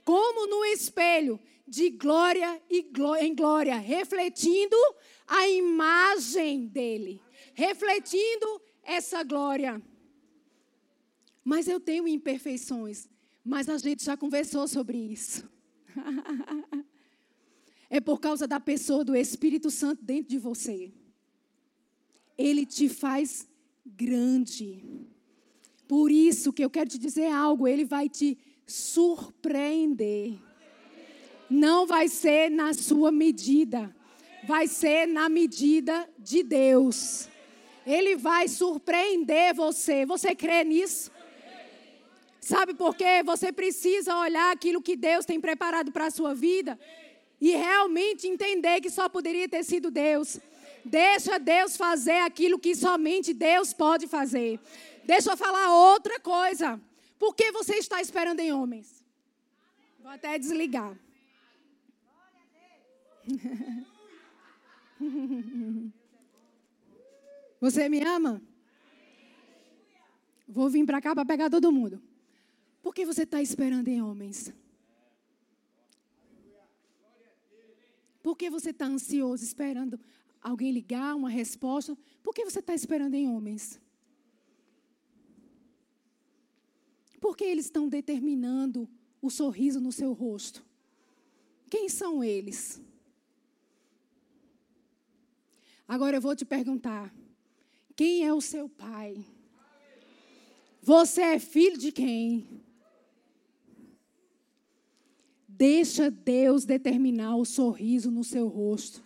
Como 0.05 0.47
no 0.47 0.65
espelho, 0.65 1.41
de 1.67 1.91
glória 1.91 2.61
em 2.71 3.35
glória, 3.35 3.77
refletindo 3.77 4.77
a 5.27 5.47
imagem 5.49 6.67
dele, 6.67 7.21
refletindo 7.55 8.63
essa 8.89 9.23
glória. 9.23 9.81
Mas 11.45 11.69
eu 11.69 11.79
tenho 11.79 12.09
imperfeições, 12.09 13.07
mas 13.45 13.69
a 13.69 13.77
gente 13.77 14.03
já 14.05 14.17
conversou 14.17 14.67
sobre 14.67 14.97
isso. 14.99 15.49
é 17.91 18.01
por 18.01 18.19
causa 18.19 18.47
da 18.47 18.59
pessoa 18.59 19.05
do 19.05 19.15
Espírito 19.15 19.71
Santo 19.71 20.03
dentro 20.03 20.31
de 20.31 20.39
você. 20.39 20.91
Ele 22.37 22.65
te 22.65 22.89
faz 22.89 23.47
grande. 23.85 24.83
Por 25.87 26.11
isso 26.11 26.53
que 26.53 26.65
eu 26.65 26.71
quero 26.71 26.91
te 26.91 26.99
dizer 26.99 27.31
algo, 27.31 27.69
ele 27.69 27.85
vai 27.85 28.09
te 28.09 28.39
surpreender. 28.67 30.39
Não 31.51 31.87
vai 31.87 32.09
ser 32.09 32.51
na 32.51 32.75
sua 32.75 33.11
medida, 33.11 33.95
vai 34.47 34.67
ser 34.67 35.07
na 35.07 35.29
medida 35.29 36.09
de 36.19 36.43
Deus. 36.43 37.29
Ele 37.89 38.17
vai 38.17 38.49
surpreender 38.49 39.55
você. 39.55 40.05
Você 40.05 40.35
crê 40.35 40.63
nisso? 40.63 41.11
Sabe 42.39 42.75
por 42.75 42.95
quê? 42.95 43.23
Você 43.25 43.51
precisa 43.51 44.15
olhar 44.15 44.53
aquilo 44.53 44.83
que 44.83 44.95
Deus 44.95 45.25
tem 45.25 45.41
preparado 45.41 45.91
para 45.91 46.07
a 46.07 46.11
sua 46.11 46.35
vida 46.35 46.79
e 47.41 47.51
realmente 47.53 48.29
entender 48.29 48.83
que 48.83 48.91
só 48.91 49.09
poderia 49.09 49.49
ter 49.49 49.65
sido 49.65 49.91
Deus. 49.91 50.39
Deixa 50.85 51.39
Deus 51.39 51.79
fazer 51.79 52.21
aquilo 52.21 52.59
que 52.59 52.75
somente 52.75 53.33
Deus 53.33 53.73
pode 53.73 54.07
fazer. 54.07 54.61
Deixa 55.05 55.31
eu 55.31 55.37
falar 55.37 55.73
outra 55.73 56.21
coisa. 56.21 56.79
Por 57.19 57.35
que 57.35 57.51
você 57.53 57.77
está 57.77 58.03
esperando 58.03 58.41
em 58.41 58.53
homens? 58.53 59.03
Vou 59.99 60.11
até 60.11 60.39
desligar. 60.39 60.95
Você 67.61 67.89
me 67.89 68.01
ama? 68.03 68.41
Vou 70.47 70.71
vir 70.71 70.87
para 70.87 71.01
cá 71.01 71.15
para 71.15 71.27
pegar 71.27 71.51
todo 71.51 71.73
mundo. 71.73 72.03
Por 72.81 72.95
que 72.95 73.05
você 73.05 73.23
está 73.23 73.43
esperando 73.43 73.89
em 73.89 74.01
homens? 74.01 74.53
Por 78.23 78.37
que 78.37 78.49
você 78.51 78.71
está 78.71 78.87
ansioso, 78.87 79.45
esperando 79.45 79.99
alguém 80.41 80.71
ligar, 80.71 81.15
uma 81.15 81.29
resposta? 81.29 81.97
Por 82.23 82.35
que 82.35 82.45
você 82.45 82.61
está 82.61 82.75
esperando 82.75 83.15
em 83.15 83.29
homens? 83.29 83.81
Por 87.21 87.37
que 87.37 87.45
eles 87.45 87.67
estão 87.67 87.89
determinando 87.89 88.89
o 89.21 89.31
sorriso 89.31 89.81
no 89.81 89.93
seu 89.93 90.13
rosto? 90.13 90.65
Quem 91.69 91.89
são 91.89 92.23
eles? 92.23 92.81
Agora 95.87 96.17
eu 96.17 96.21
vou 96.21 96.35
te 96.37 96.45
perguntar: 96.45 97.13
quem 97.99 98.25
é 98.25 98.33
o 98.33 98.41
seu 98.41 98.69
pai? 98.69 99.27
Você 100.81 101.21
é 101.21 101.41
filho 101.41 101.77
de 101.77 101.91
quem? 101.91 102.63
Deixa 105.49 106.09
Deus 106.09 106.65
determinar 106.65 107.35
o 107.35 107.45
sorriso 107.45 108.09
no 108.09 108.23
seu 108.23 108.47
rosto. 108.47 109.03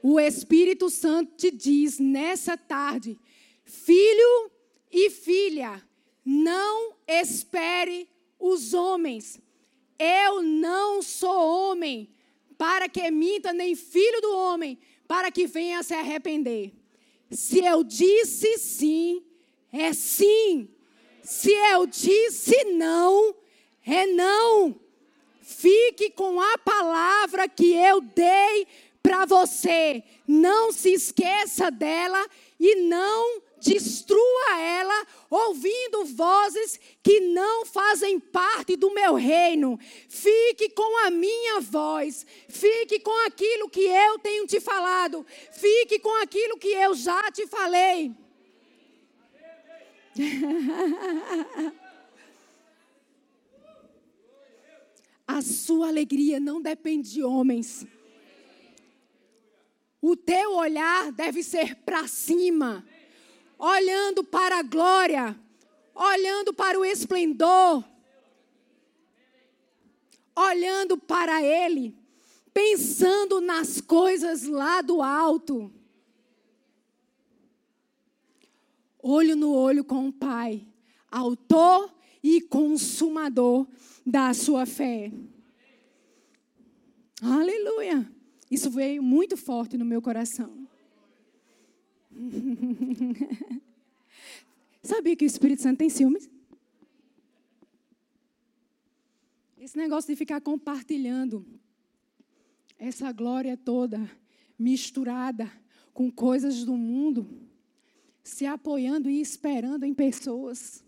O 0.00 0.20
Espírito 0.20 0.88
Santo 0.88 1.34
te 1.36 1.50
diz 1.50 1.98
nessa 1.98 2.56
tarde: 2.56 3.18
filho 3.64 4.52
e 4.88 5.10
filha, 5.10 5.84
não 6.24 6.94
espere 7.08 8.08
os 8.38 8.72
homens. 8.72 9.40
Eu 9.98 10.42
não 10.42 11.02
sou 11.02 11.72
homem 11.72 12.08
para 12.56 12.88
que 12.88 13.10
minta, 13.10 13.52
nem 13.52 13.74
filho 13.74 14.20
do 14.20 14.32
homem 14.32 14.78
para 15.08 15.32
que 15.32 15.48
venha 15.48 15.82
se 15.82 15.92
arrepender. 15.92 16.79
Se 17.30 17.64
eu 17.64 17.84
disse 17.84 18.58
sim, 18.58 19.22
é 19.72 19.92
sim. 19.92 20.68
Se 21.22 21.52
eu 21.52 21.86
disse 21.86 22.64
não, 22.64 23.34
é 23.86 24.06
não. 24.06 24.74
Fique 25.40 26.10
com 26.10 26.40
a 26.40 26.58
palavra 26.58 27.48
que 27.48 27.72
eu 27.72 28.00
dei 28.00 28.66
para 29.02 29.24
você. 29.26 30.02
Não 30.26 30.72
se 30.72 30.92
esqueça 30.92 31.70
dela 31.70 32.26
e 32.58 32.76
não 32.82 33.42
destrua 33.60 34.60
ela, 34.60 35.06
ouvindo 35.28 36.04
vozes 36.06 36.80
que 37.02 37.20
não 37.20 37.66
fazem 37.66 38.18
parte 38.18 38.76
do 38.76 38.92
meu 38.92 39.14
reino. 39.14 39.78
Fique 40.08 40.70
com 40.70 41.06
a 41.06 41.10
minha 41.10 41.60
voz, 41.60 42.26
fique 42.48 42.98
com 43.00 43.26
aquilo 43.26 43.68
que 43.68 43.82
eu 43.82 44.18
tenho 44.18 44.46
te 44.46 44.60
falado, 44.60 45.26
fique 45.52 45.98
com 45.98 46.14
aquilo 46.22 46.58
que 46.58 46.68
eu 46.68 46.94
já 46.94 47.30
te 47.30 47.46
falei. 47.46 48.12
A 55.26 55.42
sua 55.42 55.86
alegria 55.86 56.40
não 56.40 56.60
depende 56.60 57.12
de 57.12 57.22
homens. 57.22 57.86
O 60.02 60.16
teu 60.16 60.54
olhar 60.54 61.12
deve 61.12 61.40
ser 61.44 61.76
para 61.76 62.08
cima 62.08 62.84
olhando 63.60 64.24
para 64.24 64.58
a 64.58 64.62
glória, 64.62 65.38
olhando 65.94 66.54
para 66.54 66.80
o 66.80 66.84
esplendor, 66.84 67.84
olhando 70.34 70.96
para 70.96 71.42
Ele, 71.42 71.94
pensando 72.54 73.38
nas 73.38 73.78
coisas 73.78 74.44
lá 74.44 74.80
do 74.80 75.02
alto. 75.02 75.70
Olho 79.02 79.36
no 79.36 79.52
olho 79.52 79.84
com 79.84 80.08
o 80.08 80.12
Pai, 80.12 80.66
Autor 81.10 81.92
e 82.22 82.40
consumador 82.40 83.66
da 84.06 84.32
sua 84.32 84.64
fé. 84.64 85.12
Aleluia! 87.20 88.10
Isso 88.50 88.70
veio 88.70 89.02
muito 89.02 89.36
forte 89.36 89.76
no 89.76 89.84
meu 89.84 90.00
coração. 90.00 90.69
Sabia 94.82 95.14
que 95.16 95.24
o 95.24 95.26
Espírito 95.26 95.62
Santo 95.62 95.78
tem 95.78 95.88
ciúmes? 95.88 96.28
Esse 99.58 99.76
negócio 99.76 100.10
de 100.10 100.16
ficar 100.16 100.40
compartilhando 100.40 101.46
essa 102.78 103.12
glória 103.12 103.56
toda 103.56 104.10
misturada 104.58 105.50
com 105.92 106.10
coisas 106.10 106.64
do 106.64 106.76
mundo, 106.76 107.28
se 108.22 108.46
apoiando 108.46 109.10
e 109.10 109.20
esperando 109.20 109.84
em 109.84 109.92
pessoas. 109.92 110.82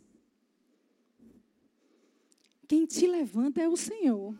Quem 2.67 2.87
te 2.87 3.07
levanta 3.07 3.61
é 3.61 3.69
o 3.69 3.77
Senhor. 3.77 4.35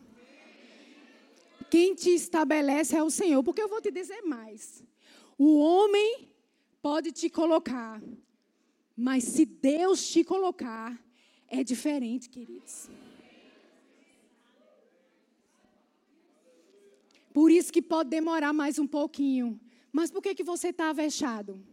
Quem 1.69 1.93
te 1.93 2.09
estabelece 2.09 2.95
é 2.95 3.03
o 3.03 3.09
Senhor. 3.09 3.43
Porque 3.43 3.61
eu 3.61 3.69
vou 3.69 3.81
te 3.81 3.91
dizer 3.91 4.21
mais. 4.23 4.83
O 5.37 5.59
homem 5.59 6.32
pode 6.83 7.13
te 7.13 7.29
colocar, 7.29 8.03
mas 8.95 9.23
se 9.23 9.45
Deus 9.45 10.05
te 10.05 10.21
colocar, 10.21 11.01
é 11.47 11.63
diferente, 11.63 12.29
queridos. 12.29 12.89
Por 17.33 17.49
isso 17.49 17.71
que 17.71 17.81
pode 17.81 18.09
demorar 18.09 18.51
mais 18.51 18.77
um 18.77 18.85
pouquinho. 18.85 19.59
Mas 19.93 20.11
por 20.11 20.21
que, 20.21 20.35
que 20.35 20.43
você 20.43 20.67
está 20.69 20.89
avexado? 20.89 21.65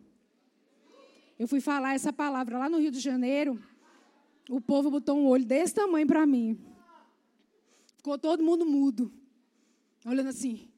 Eu 1.37 1.49
fui 1.49 1.61
falar 1.61 1.94
essa 1.94 2.12
palavra 2.12 2.57
lá 2.57 2.68
no 2.68 2.79
Rio 2.79 2.92
de 2.92 3.01
Janeiro. 3.01 3.61
O 4.49 4.61
povo 4.61 4.90
botou 4.90 5.18
um 5.18 5.27
olho 5.27 5.44
desse 5.44 5.75
tamanho 5.75 6.07
para 6.07 6.25
mim. 6.25 6.59
Ficou 7.96 8.16
todo 8.16 8.44
mundo 8.44 8.64
mudo, 8.64 9.12
olhando 10.07 10.29
assim. 10.29 10.69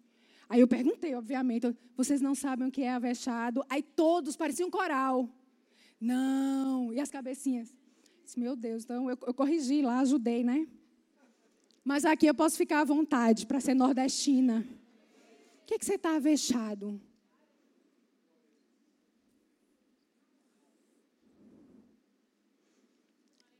Aí 0.52 0.60
eu 0.60 0.68
perguntei, 0.68 1.14
obviamente, 1.14 1.74
vocês 1.96 2.20
não 2.20 2.34
sabem 2.34 2.68
o 2.68 2.70
que 2.70 2.82
é 2.82 2.90
avexado? 2.90 3.64
Aí 3.70 3.82
todos 3.82 4.36
pareciam 4.36 4.68
um 4.68 4.70
coral. 4.70 5.26
Não, 5.98 6.92
e 6.92 7.00
as 7.00 7.08
cabecinhas? 7.08 7.74
Disse, 8.22 8.38
meu 8.38 8.54
Deus, 8.54 8.84
então 8.84 9.08
eu, 9.08 9.16
eu 9.26 9.32
corrigi 9.32 9.80
lá, 9.80 10.00
ajudei, 10.00 10.44
né? 10.44 10.68
Mas 11.82 12.04
aqui 12.04 12.26
eu 12.26 12.34
posso 12.34 12.58
ficar 12.58 12.80
à 12.80 12.84
vontade 12.84 13.46
para 13.46 13.60
ser 13.60 13.72
nordestina. 13.72 14.68
O 15.62 15.64
que, 15.64 15.78
que 15.78 15.86
você 15.86 15.94
está 15.94 16.16
avexado? 16.16 17.00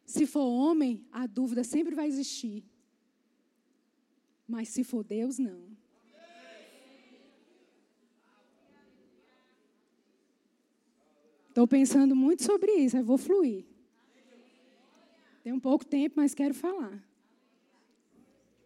Se 0.05 0.27
for 0.27 0.45
homem, 0.45 1.07
a 1.11 1.27
dúvida 1.27 1.65
sempre 1.65 1.95
vai 1.95 2.07
existir. 2.07 2.63
Mas 4.47 4.69
se 4.69 4.85
for 4.85 5.03
Deus, 5.03 5.39
não. 5.39 5.73
Estou 11.53 11.69
pensando 11.69 12.17
muito 12.17 12.43
sobre 12.43 12.73
isso, 12.77 12.97
eu 12.97 13.05
vou 13.05 13.19
fluir. 13.19 13.67
Tem 15.45 15.53
um 15.53 15.61
pouco 15.61 15.85
tempo, 15.85 16.15
mas 16.17 16.35
quero 16.35 16.55
falar. 16.55 16.99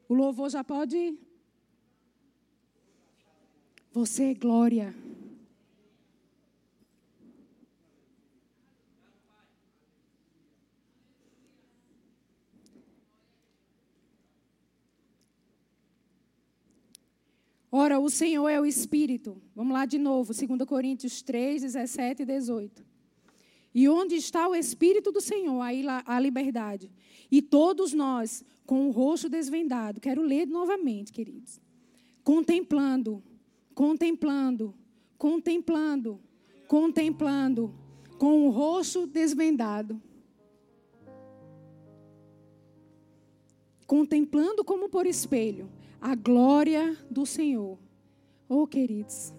O 0.08 0.14
louvor 0.14 0.48
já 0.48 0.62
pode. 0.62 1.18
Você 3.92 4.30
é 4.30 4.34
glória. 4.34 4.94
Ora, 17.78 18.00
o 18.00 18.08
Senhor 18.08 18.48
é 18.48 18.58
o 18.58 18.64
Espírito. 18.64 19.36
Vamos 19.54 19.74
lá 19.74 19.84
de 19.84 19.98
novo, 19.98 20.32
2 20.32 20.66
Coríntios 20.66 21.20
3, 21.20 21.60
17 21.60 22.22
e 22.22 22.24
18. 22.24 22.82
E 23.74 23.86
onde 23.86 24.14
está 24.14 24.48
o 24.48 24.54
Espírito 24.54 25.12
do 25.12 25.20
Senhor, 25.20 25.60
aí 25.60 25.84
a 26.06 26.18
liberdade. 26.18 26.90
E 27.30 27.42
todos 27.42 27.92
nós, 27.92 28.42
com 28.64 28.88
o 28.88 28.90
rosto 28.90 29.28
desvendado, 29.28 30.00
quero 30.00 30.22
ler 30.22 30.46
novamente, 30.46 31.12
queridos. 31.12 31.60
Contemplando, 32.24 33.22
contemplando, 33.74 34.74
contemplando, 35.18 36.18
contemplando, 36.66 37.74
com 38.16 38.46
o 38.46 38.48
rosto 38.48 39.06
desvendado. 39.06 40.00
Contemplando 43.86 44.64
como 44.64 44.88
por 44.88 45.06
espelho 45.06 45.68
a 46.06 46.14
glória 46.14 46.96
do 47.10 47.26
Senhor. 47.26 47.76
Oh, 48.48 48.64
queridos, 48.64 49.34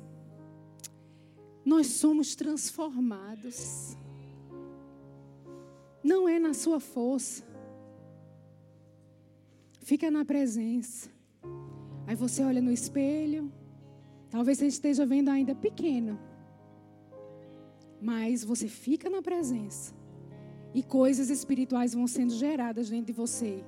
nós 1.64 1.88
somos 1.88 2.36
transformados. 2.36 3.96
Não 6.04 6.28
é 6.28 6.38
na 6.38 6.54
sua 6.54 6.82
força. 6.82 7.42
Fica 9.82 10.12
na 10.12 10.26
presença. 10.26 11.10
Aí 12.06 12.18
você 12.18 12.44
olha 12.44 12.62
no 12.62 12.72
espelho. 12.72 13.50
Talvez 14.30 14.58
você 14.58 14.68
esteja 14.68 15.06
vendo 15.06 15.30
ainda 15.30 15.56
pequeno. 15.56 16.20
Mas 18.02 18.44
você 18.44 18.68
fica 18.68 19.10
na 19.10 19.22
presença. 19.22 19.96
E 20.74 20.84
coisas 20.84 21.30
espirituais 21.30 21.94
vão 21.94 22.08
sendo 22.08 22.34
geradas 22.34 22.90
dentro 22.90 23.06
de 23.06 23.14
você. 23.14 23.64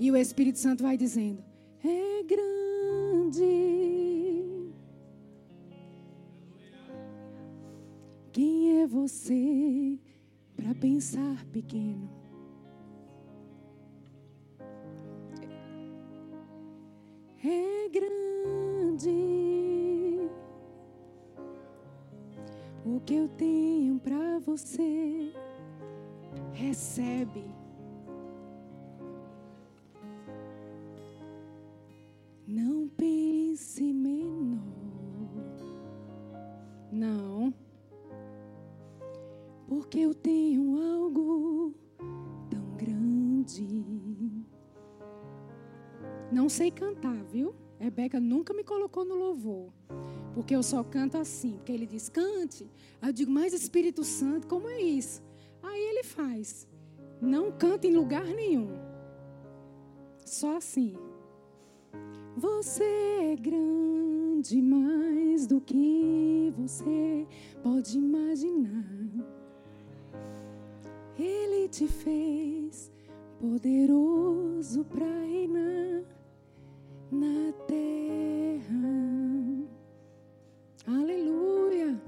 E 0.00 0.10
o 0.10 0.16
Espírito 0.16 0.58
Santo 0.58 0.82
vai 0.82 0.96
dizendo: 0.96 1.51
é 1.84 2.22
grande. 2.22 3.42
Quem 8.32 8.80
é 8.80 8.86
você 8.86 9.98
para 10.56 10.74
pensar 10.74 11.44
pequeno? 11.46 12.08
É 17.44 17.88
grande 17.88 19.10
o 22.84 23.00
que 23.00 23.14
eu 23.14 23.28
tenho 23.28 23.98
para 23.98 24.38
você. 24.38 25.32
Recebe. 26.52 27.61
Não 32.52 32.86
pense 32.86 33.82
menor. 33.94 34.60
Não. 36.92 37.54
Porque 39.66 40.00
eu 40.00 40.12
tenho 40.12 40.76
algo 40.76 41.74
tão 42.50 42.76
grande. 42.76 43.66
Não 46.30 46.50
sei 46.50 46.70
cantar, 46.70 47.24
viu? 47.24 47.54
Rebeca 47.78 48.20
nunca 48.20 48.52
me 48.52 48.62
colocou 48.62 49.02
no 49.02 49.14
louvor. 49.14 49.72
Porque 50.34 50.54
eu 50.54 50.62
só 50.62 50.84
canto 50.84 51.16
assim. 51.16 51.52
Porque 51.56 51.72
ele 51.72 51.86
diz, 51.86 52.10
cante. 52.10 52.70
Aí 53.00 53.08
eu 53.08 53.14
digo, 53.14 53.30
mas 53.30 53.54
Espírito 53.54 54.04
Santo, 54.04 54.46
como 54.46 54.68
é 54.68 54.78
isso? 54.78 55.22
Aí 55.62 55.80
ele 55.80 56.04
faz. 56.04 56.68
Não 57.18 57.50
canta 57.50 57.86
em 57.86 57.96
lugar 57.96 58.26
nenhum. 58.26 58.76
Só 60.26 60.58
assim. 60.58 60.94
Você 62.36 62.82
é 62.84 63.36
grande 63.36 64.62
mais 64.62 65.46
do 65.46 65.60
que 65.60 66.52
você 66.56 67.26
pode 67.62 67.98
imaginar. 67.98 68.86
Ele 71.18 71.68
te 71.68 71.86
fez 71.86 72.90
poderoso 73.38 74.82
para 74.84 75.04
reinar 75.04 76.04
na 77.10 77.52
terra. 77.66 78.72
Aleluia. 80.86 82.00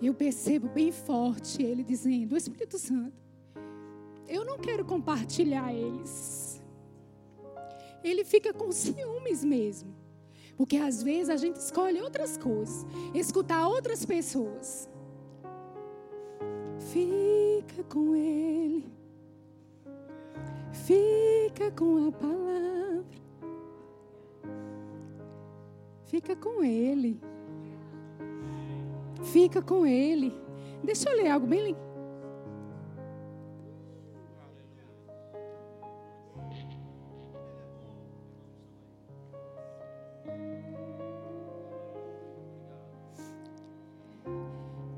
Eu 0.00 0.14
percebo 0.14 0.68
bem 0.68 0.90
forte 0.90 1.62
ele 1.62 1.84
dizendo: 1.84 2.32
O 2.32 2.36
Espírito 2.38 2.78
Santo, 2.78 3.22
eu 4.26 4.46
não 4.46 4.56
quero 4.58 4.84
compartilhar 4.84 5.74
eles 5.74 6.55
ele 8.02 8.24
fica 8.24 8.52
com 8.52 8.70
ciúmes 8.72 9.44
mesmo. 9.44 9.94
Porque 10.56 10.76
às 10.76 11.02
vezes 11.02 11.28
a 11.28 11.36
gente 11.36 11.56
escolhe 11.56 12.00
outras 12.00 12.36
coisas, 12.36 12.86
escutar 13.14 13.68
outras 13.68 14.04
pessoas. 14.06 14.88
Fica 16.78 17.82
com 17.84 18.14
Ele, 18.14 18.88
fica 20.72 21.70
com 21.72 22.08
a 22.08 22.12
palavra, 22.12 23.04
fica 26.06 26.34
com 26.36 26.64
Ele, 26.64 27.20
fica 29.24 29.60
com 29.60 29.84
Ele. 29.84 30.32
Deixa 30.82 31.10
eu 31.10 31.16
ler 31.16 31.28
algo 31.28 31.46
bem 31.46 31.76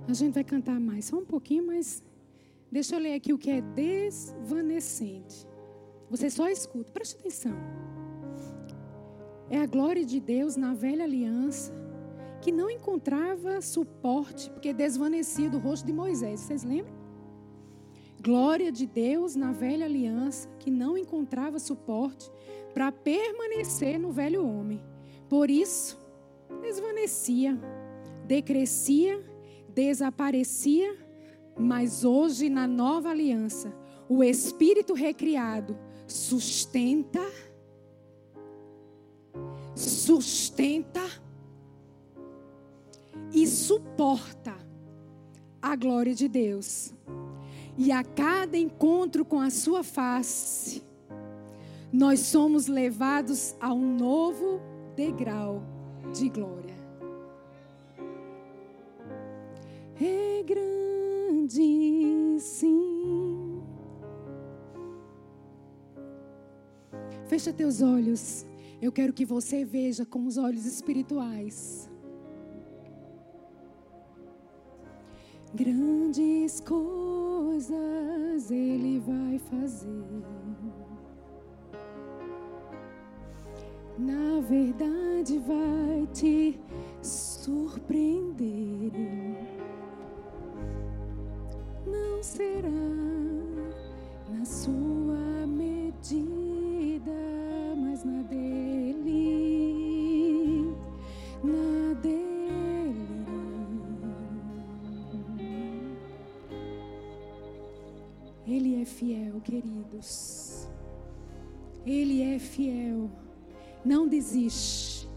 A 0.09 0.15
gente 0.15 0.33
vai 0.33 0.43
cantar 0.43 0.81
mais, 0.81 1.05
só 1.05 1.19
um 1.19 1.25
pouquinho, 1.25 1.67
mas 1.67 2.03
deixa 2.73 2.97
eu 2.97 2.99
ler 2.99 3.13
aqui 3.13 3.31
o 3.31 3.39
que 3.39 3.51
é 3.51 3.61
desvanecente. 3.61 5.47
Você 6.09 6.31
só 6.31 6.49
escuta, 6.49 6.91
preste 6.91 7.17
atenção. 7.17 7.55
É 9.51 9.59
a 9.59 9.67
glória 9.67 10.07
de 10.07 10.19
Deus 10.19 10.57
na 10.57 10.73
velha 10.73 11.05
aliança 11.05 11.75
que 12.41 12.51
não 12.51 12.71
encontrava 12.71 13.61
suporte, 13.61 14.49
porque 14.51 14.73
desvanecia 14.73 15.51
do 15.51 15.59
rosto 15.59 15.87
de 15.87 15.93
Moisés. 15.93 16.41
Vocês 16.41 16.65
lembram? 16.65 16.97
Glória 18.23 18.73
de 18.73 18.87
Deus 18.87 19.37
na 19.37 19.53
velha 19.53 19.85
aliança 19.85 20.49
que 20.59 20.71
não 20.71 20.97
encontrava 20.97 21.59
suporte 21.59 22.31
para 22.73 22.91
permanecer 22.91 23.99
no 23.99 24.11
velho 24.11 24.47
homem. 24.47 24.81
Por 25.29 25.51
isso, 25.51 25.99
desvanecia, 26.63 27.59
decrescia, 28.27 29.23
desaparecia, 29.79 30.97
mas 31.57 32.05
hoje 32.05 32.51
na 32.51 32.67
nova 32.67 33.11
aliança, 33.11 33.73
o 34.09 34.25
Espírito 34.25 34.93
recriado 34.93 35.79
sustenta, 36.05 37.25
sustenta 39.77 41.09
e 43.33 43.47
suporta 43.47 44.57
a 45.63 45.77
glória 45.77 46.13
de 46.13 46.27
Deus. 46.27 46.93
E 47.77 47.93
a 47.93 48.03
cada 48.03 48.59
encontro 48.59 49.25
com 49.25 49.39
a 49.39 49.49
sua 49.49 49.85
face, 49.85 50.83
nós 51.93 52.19
somos 52.19 52.67
levados 52.67 53.55
a 53.61 53.73
um 53.73 53.97
novo 53.97 54.61
degrau 54.97 55.63
de 56.13 56.29
glória. 56.29 56.68
É 60.01 60.43
grande, 60.45 62.39
sim. 62.41 63.61
Fecha 67.27 67.53
teus 67.53 67.83
olhos. 67.83 68.47
Eu 68.81 68.93
quero 68.93 69.13
que 69.13 69.25
você 69.25 69.65
veja 69.65 70.07
com 70.07 70.25
os 70.25 70.37
olhos 70.37 70.65
espirituais. 70.65 71.91
Grandes 75.53 76.61
coisas 76.61 78.51
Ele 78.51 79.01
vai 79.01 79.39
fazer. 79.39 79.89
Na 83.99 84.41
verdade, 84.41 85.39
vai 85.39 86.07
te 86.13 86.61
surpreender. 87.03 88.93
Será 92.29 92.69
na 94.29 94.45
sua 94.45 95.47
medida, 95.47 97.11
mas 97.75 98.05
na 98.05 98.23
dele. 98.23 99.57
Na 101.43 101.95
dele. 101.95 102.19
Ele 108.47 108.83
é 108.83 108.85
fiel, 108.85 109.41
queridos. 109.41 110.69
Ele 111.87 112.21
é 112.21 112.39
fiel. 112.39 113.11
Não 113.83 114.07
desiste. 114.07 115.09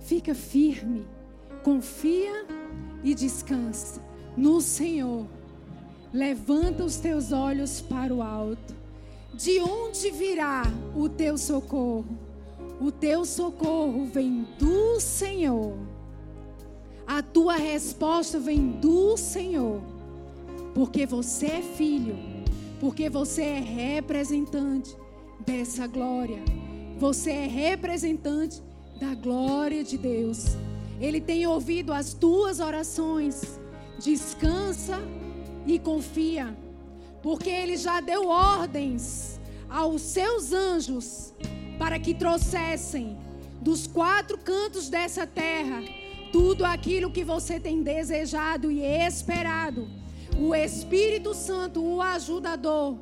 Fica 0.00 0.34
firme. 0.34 1.06
Confia 1.62 2.44
e 3.04 3.14
descansa 3.14 4.02
no 4.36 4.60
Senhor. 4.60 5.39
Levanta 6.12 6.84
os 6.84 6.96
teus 6.96 7.32
olhos 7.32 7.80
para 7.80 8.12
o 8.12 8.22
alto. 8.22 8.74
De 9.34 9.60
onde 9.60 10.10
virá 10.10 10.64
o 10.96 11.08
teu 11.08 11.38
socorro? 11.38 12.18
O 12.80 12.90
teu 12.90 13.24
socorro 13.24 14.06
vem 14.06 14.46
do 14.58 14.98
Senhor. 15.00 15.76
A 17.06 17.22
tua 17.22 17.56
resposta 17.56 18.38
vem 18.38 18.72
do 18.72 19.16
Senhor. 19.16 19.80
Porque 20.74 21.06
você 21.06 21.46
é 21.46 21.62
filho 21.62 22.40
porque 22.80 23.10
você 23.10 23.42
é 23.42 23.60
representante 23.60 24.96
dessa 25.46 25.86
glória. 25.86 26.42
Você 26.98 27.30
é 27.30 27.46
representante 27.46 28.60
da 28.98 29.14
glória 29.14 29.84
de 29.84 29.98
Deus. 29.98 30.56
Ele 30.98 31.20
tem 31.20 31.46
ouvido 31.46 31.92
as 31.92 32.14
tuas 32.14 32.58
orações. 32.58 33.60
Descansa 34.02 34.98
e 35.66 35.78
confia, 35.78 36.56
porque 37.22 37.50
ele 37.50 37.76
já 37.76 38.00
deu 38.00 38.28
ordens 38.28 39.40
aos 39.68 40.02
seus 40.02 40.52
anjos 40.52 41.34
para 41.78 41.98
que 41.98 42.14
trouxessem 42.14 43.18
dos 43.60 43.86
quatro 43.86 44.38
cantos 44.38 44.88
dessa 44.88 45.26
terra 45.26 45.82
tudo 46.32 46.64
aquilo 46.64 47.10
que 47.10 47.24
você 47.24 47.58
tem 47.58 47.82
desejado 47.82 48.70
e 48.70 48.82
esperado. 48.82 49.88
O 50.38 50.54
Espírito 50.54 51.34
Santo, 51.34 51.82
o 51.82 52.00
ajudador, 52.00 52.96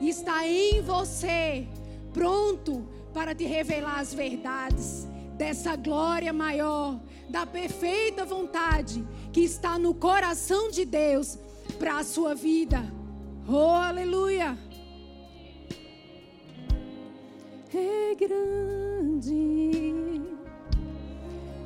está 0.00 0.46
em 0.46 0.80
você, 0.82 1.66
pronto 2.12 2.86
para 3.12 3.34
te 3.34 3.44
revelar 3.44 3.98
as 3.98 4.14
verdades 4.14 5.08
dessa 5.36 5.76
glória 5.76 6.32
maior, 6.32 7.00
da 7.28 7.46
perfeita 7.46 8.24
vontade 8.24 9.04
que 9.32 9.40
está 9.40 9.78
no 9.78 9.94
coração 9.94 10.70
de 10.70 10.84
Deus 10.84 11.38
para 11.78 11.98
a 11.98 12.04
sua 12.04 12.34
vida. 12.34 12.84
Oh, 13.48 13.74
aleluia! 13.90 14.56
É 17.72 18.14
grande, 18.14 19.80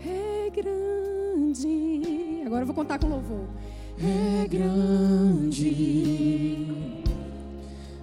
é 0.05 0.51
grande. 0.51 2.43
Agora 2.45 2.63
eu 2.63 2.67
vou 2.67 2.75
contar 2.75 2.99
com 2.99 3.09
louvor 3.09 3.47
é 4.05 4.47
grande, 4.49 5.63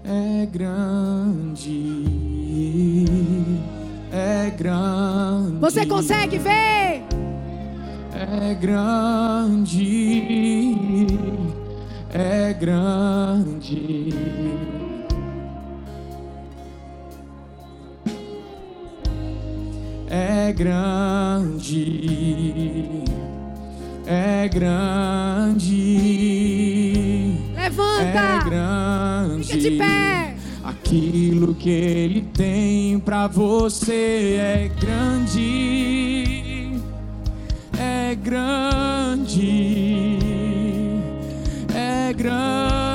é 0.03 0.45
grande, 0.45 2.05
é 4.11 4.49
grande. 4.51 5.59
Você 5.59 5.85
consegue 5.85 6.37
ver? 6.37 7.03
É 8.13 8.53
grande, 8.59 10.23
é 12.13 12.53
grande. 12.53 14.13
É 20.09 20.51
grande 20.53 22.29
é 24.09 24.47
grande. 24.47 25.75
Levanta. 27.53 28.01
É 28.01 28.43
grande. 28.43 29.47
Fica 29.47 29.59
de 29.59 29.71
pé. 29.77 30.33
Aquilo 30.63 31.53
que 31.53 31.69
ele 31.69 32.21
tem 32.33 32.97
para 32.99 33.27
você 33.27 34.37
é 34.39 34.71
grande. 34.79 36.71
É 37.77 38.15
grande. 38.15 39.49
É 42.09 42.13
grande. 42.13 42.88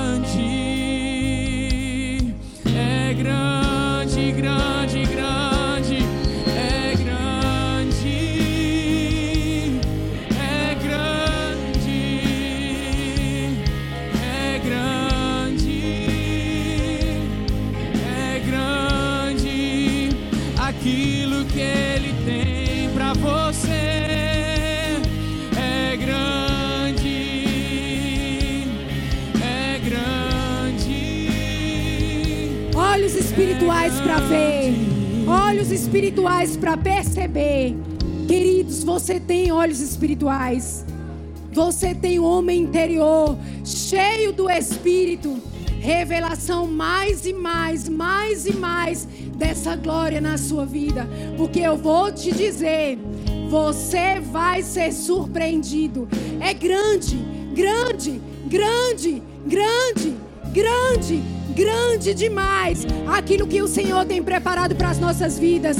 Espirituais 33.84 34.00
para 34.00 34.18
ver, 34.20 34.74
olhos 35.28 35.70
espirituais 35.70 36.56
para 36.56 36.76
perceber. 36.76 37.76
Queridos, 38.26 38.82
você 38.82 39.20
tem 39.20 39.52
olhos 39.52 39.80
espirituais. 39.80 40.84
Você 41.52 41.94
tem 41.94 42.18
um 42.18 42.24
homem 42.24 42.62
interior 42.62 43.36
cheio 43.64 44.32
do 44.32 44.48
Espírito. 44.48 45.38
Revelação 45.80 46.66
mais 46.66 47.26
e 47.26 47.32
mais, 47.34 47.88
mais 47.88 48.46
e 48.46 48.54
mais 48.54 49.06
dessa 49.36 49.76
glória 49.76 50.20
na 50.20 50.38
sua 50.38 50.64
vida. 50.64 51.06
Porque 51.36 51.60
eu 51.60 51.76
vou 51.76 52.10
te 52.10 52.32
dizer, 52.32 52.98
você 53.50 54.18
vai 54.18 54.62
ser 54.62 54.92
surpreendido. 54.92 56.08
É 56.40 56.54
grande 56.54 57.34
grande, 57.54 58.20
grande, 58.46 59.22
grande, 59.46 60.14
grande, 60.52 61.22
grande 61.54 62.12
demais 62.12 62.86
aquilo 63.06 63.46
que 63.46 63.62
o 63.62 63.68
Senhor 63.68 64.04
tem 64.04 64.22
preparado 64.22 64.74
para 64.74 64.90
as 64.90 64.98
nossas 64.98 65.38
vidas. 65.38 65.76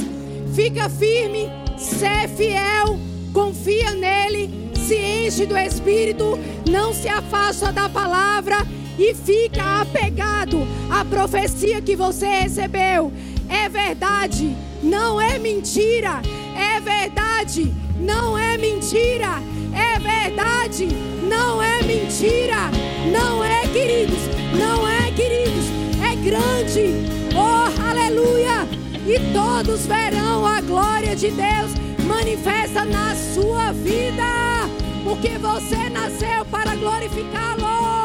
Fica 0.53 0.89
firme, 0.89 1.49
sé 1.77 2.27
fiel, 2.27 2.97
confia 3.33 3.91
nele, 3.91 4.71
se 4.87 4.95
enche 4.95 5.45
do 5.45 5.57
Espírito, 5.57 6.39
não 6.69 6.93
se 6.93 7.07
afasta 7.09 7.71
da 7.71 7.89
palavra 7.89 8.57
e 8.97 9.13
fica 9.13 9.81
apegado 9.81 10.65
à 10.89 11.03
profecia 11.03 11.81
que 11.81 11.95
você 11.95 12.25
recebeu. 12.25 13.11
É 13.49 13.67
verdade, 13.67 14.55
não 14.81 15.19
é 15.19 15.37
mentira. 15.37 16.21
É 16.57 16.79
verdade, 16.79 17.73
não 17.99 18.37
é 18.37 18.57
mentira. 18.57 19.41
É 19.73 19.99
verdade, 19.99 20.87
não 21.29 21.61
é 21.61 21.81
mentira. 21.83 22.69
Não 23.11 23.43
é, 23.43 23.61
queridos, 23.67 24.19
não 24.57 24.87
é, 24.87 25.11
queridos. 25.11 25.65
É 26.01 26.15
grande. 26.15 27.15
Oh, 27.35 27.89
aleluia! 27.89 28.67
E 29.05 29.19
todos 29.33 29.85
verão 29.85 30.45
a 30.45 30.61
glória 30.61 31.15
de 31.15 31.29
Deus 31.29 31.71
manifesta 32.07 32.85
na 32.85 33.15
sua 33.15 33.71
vida, 33.71 34.23
porque 35.03 35.37
você 35.37 35.89
nasceu 35.89 36.45
para 36.45 36.75
glorificá-lo. 36.75 38.04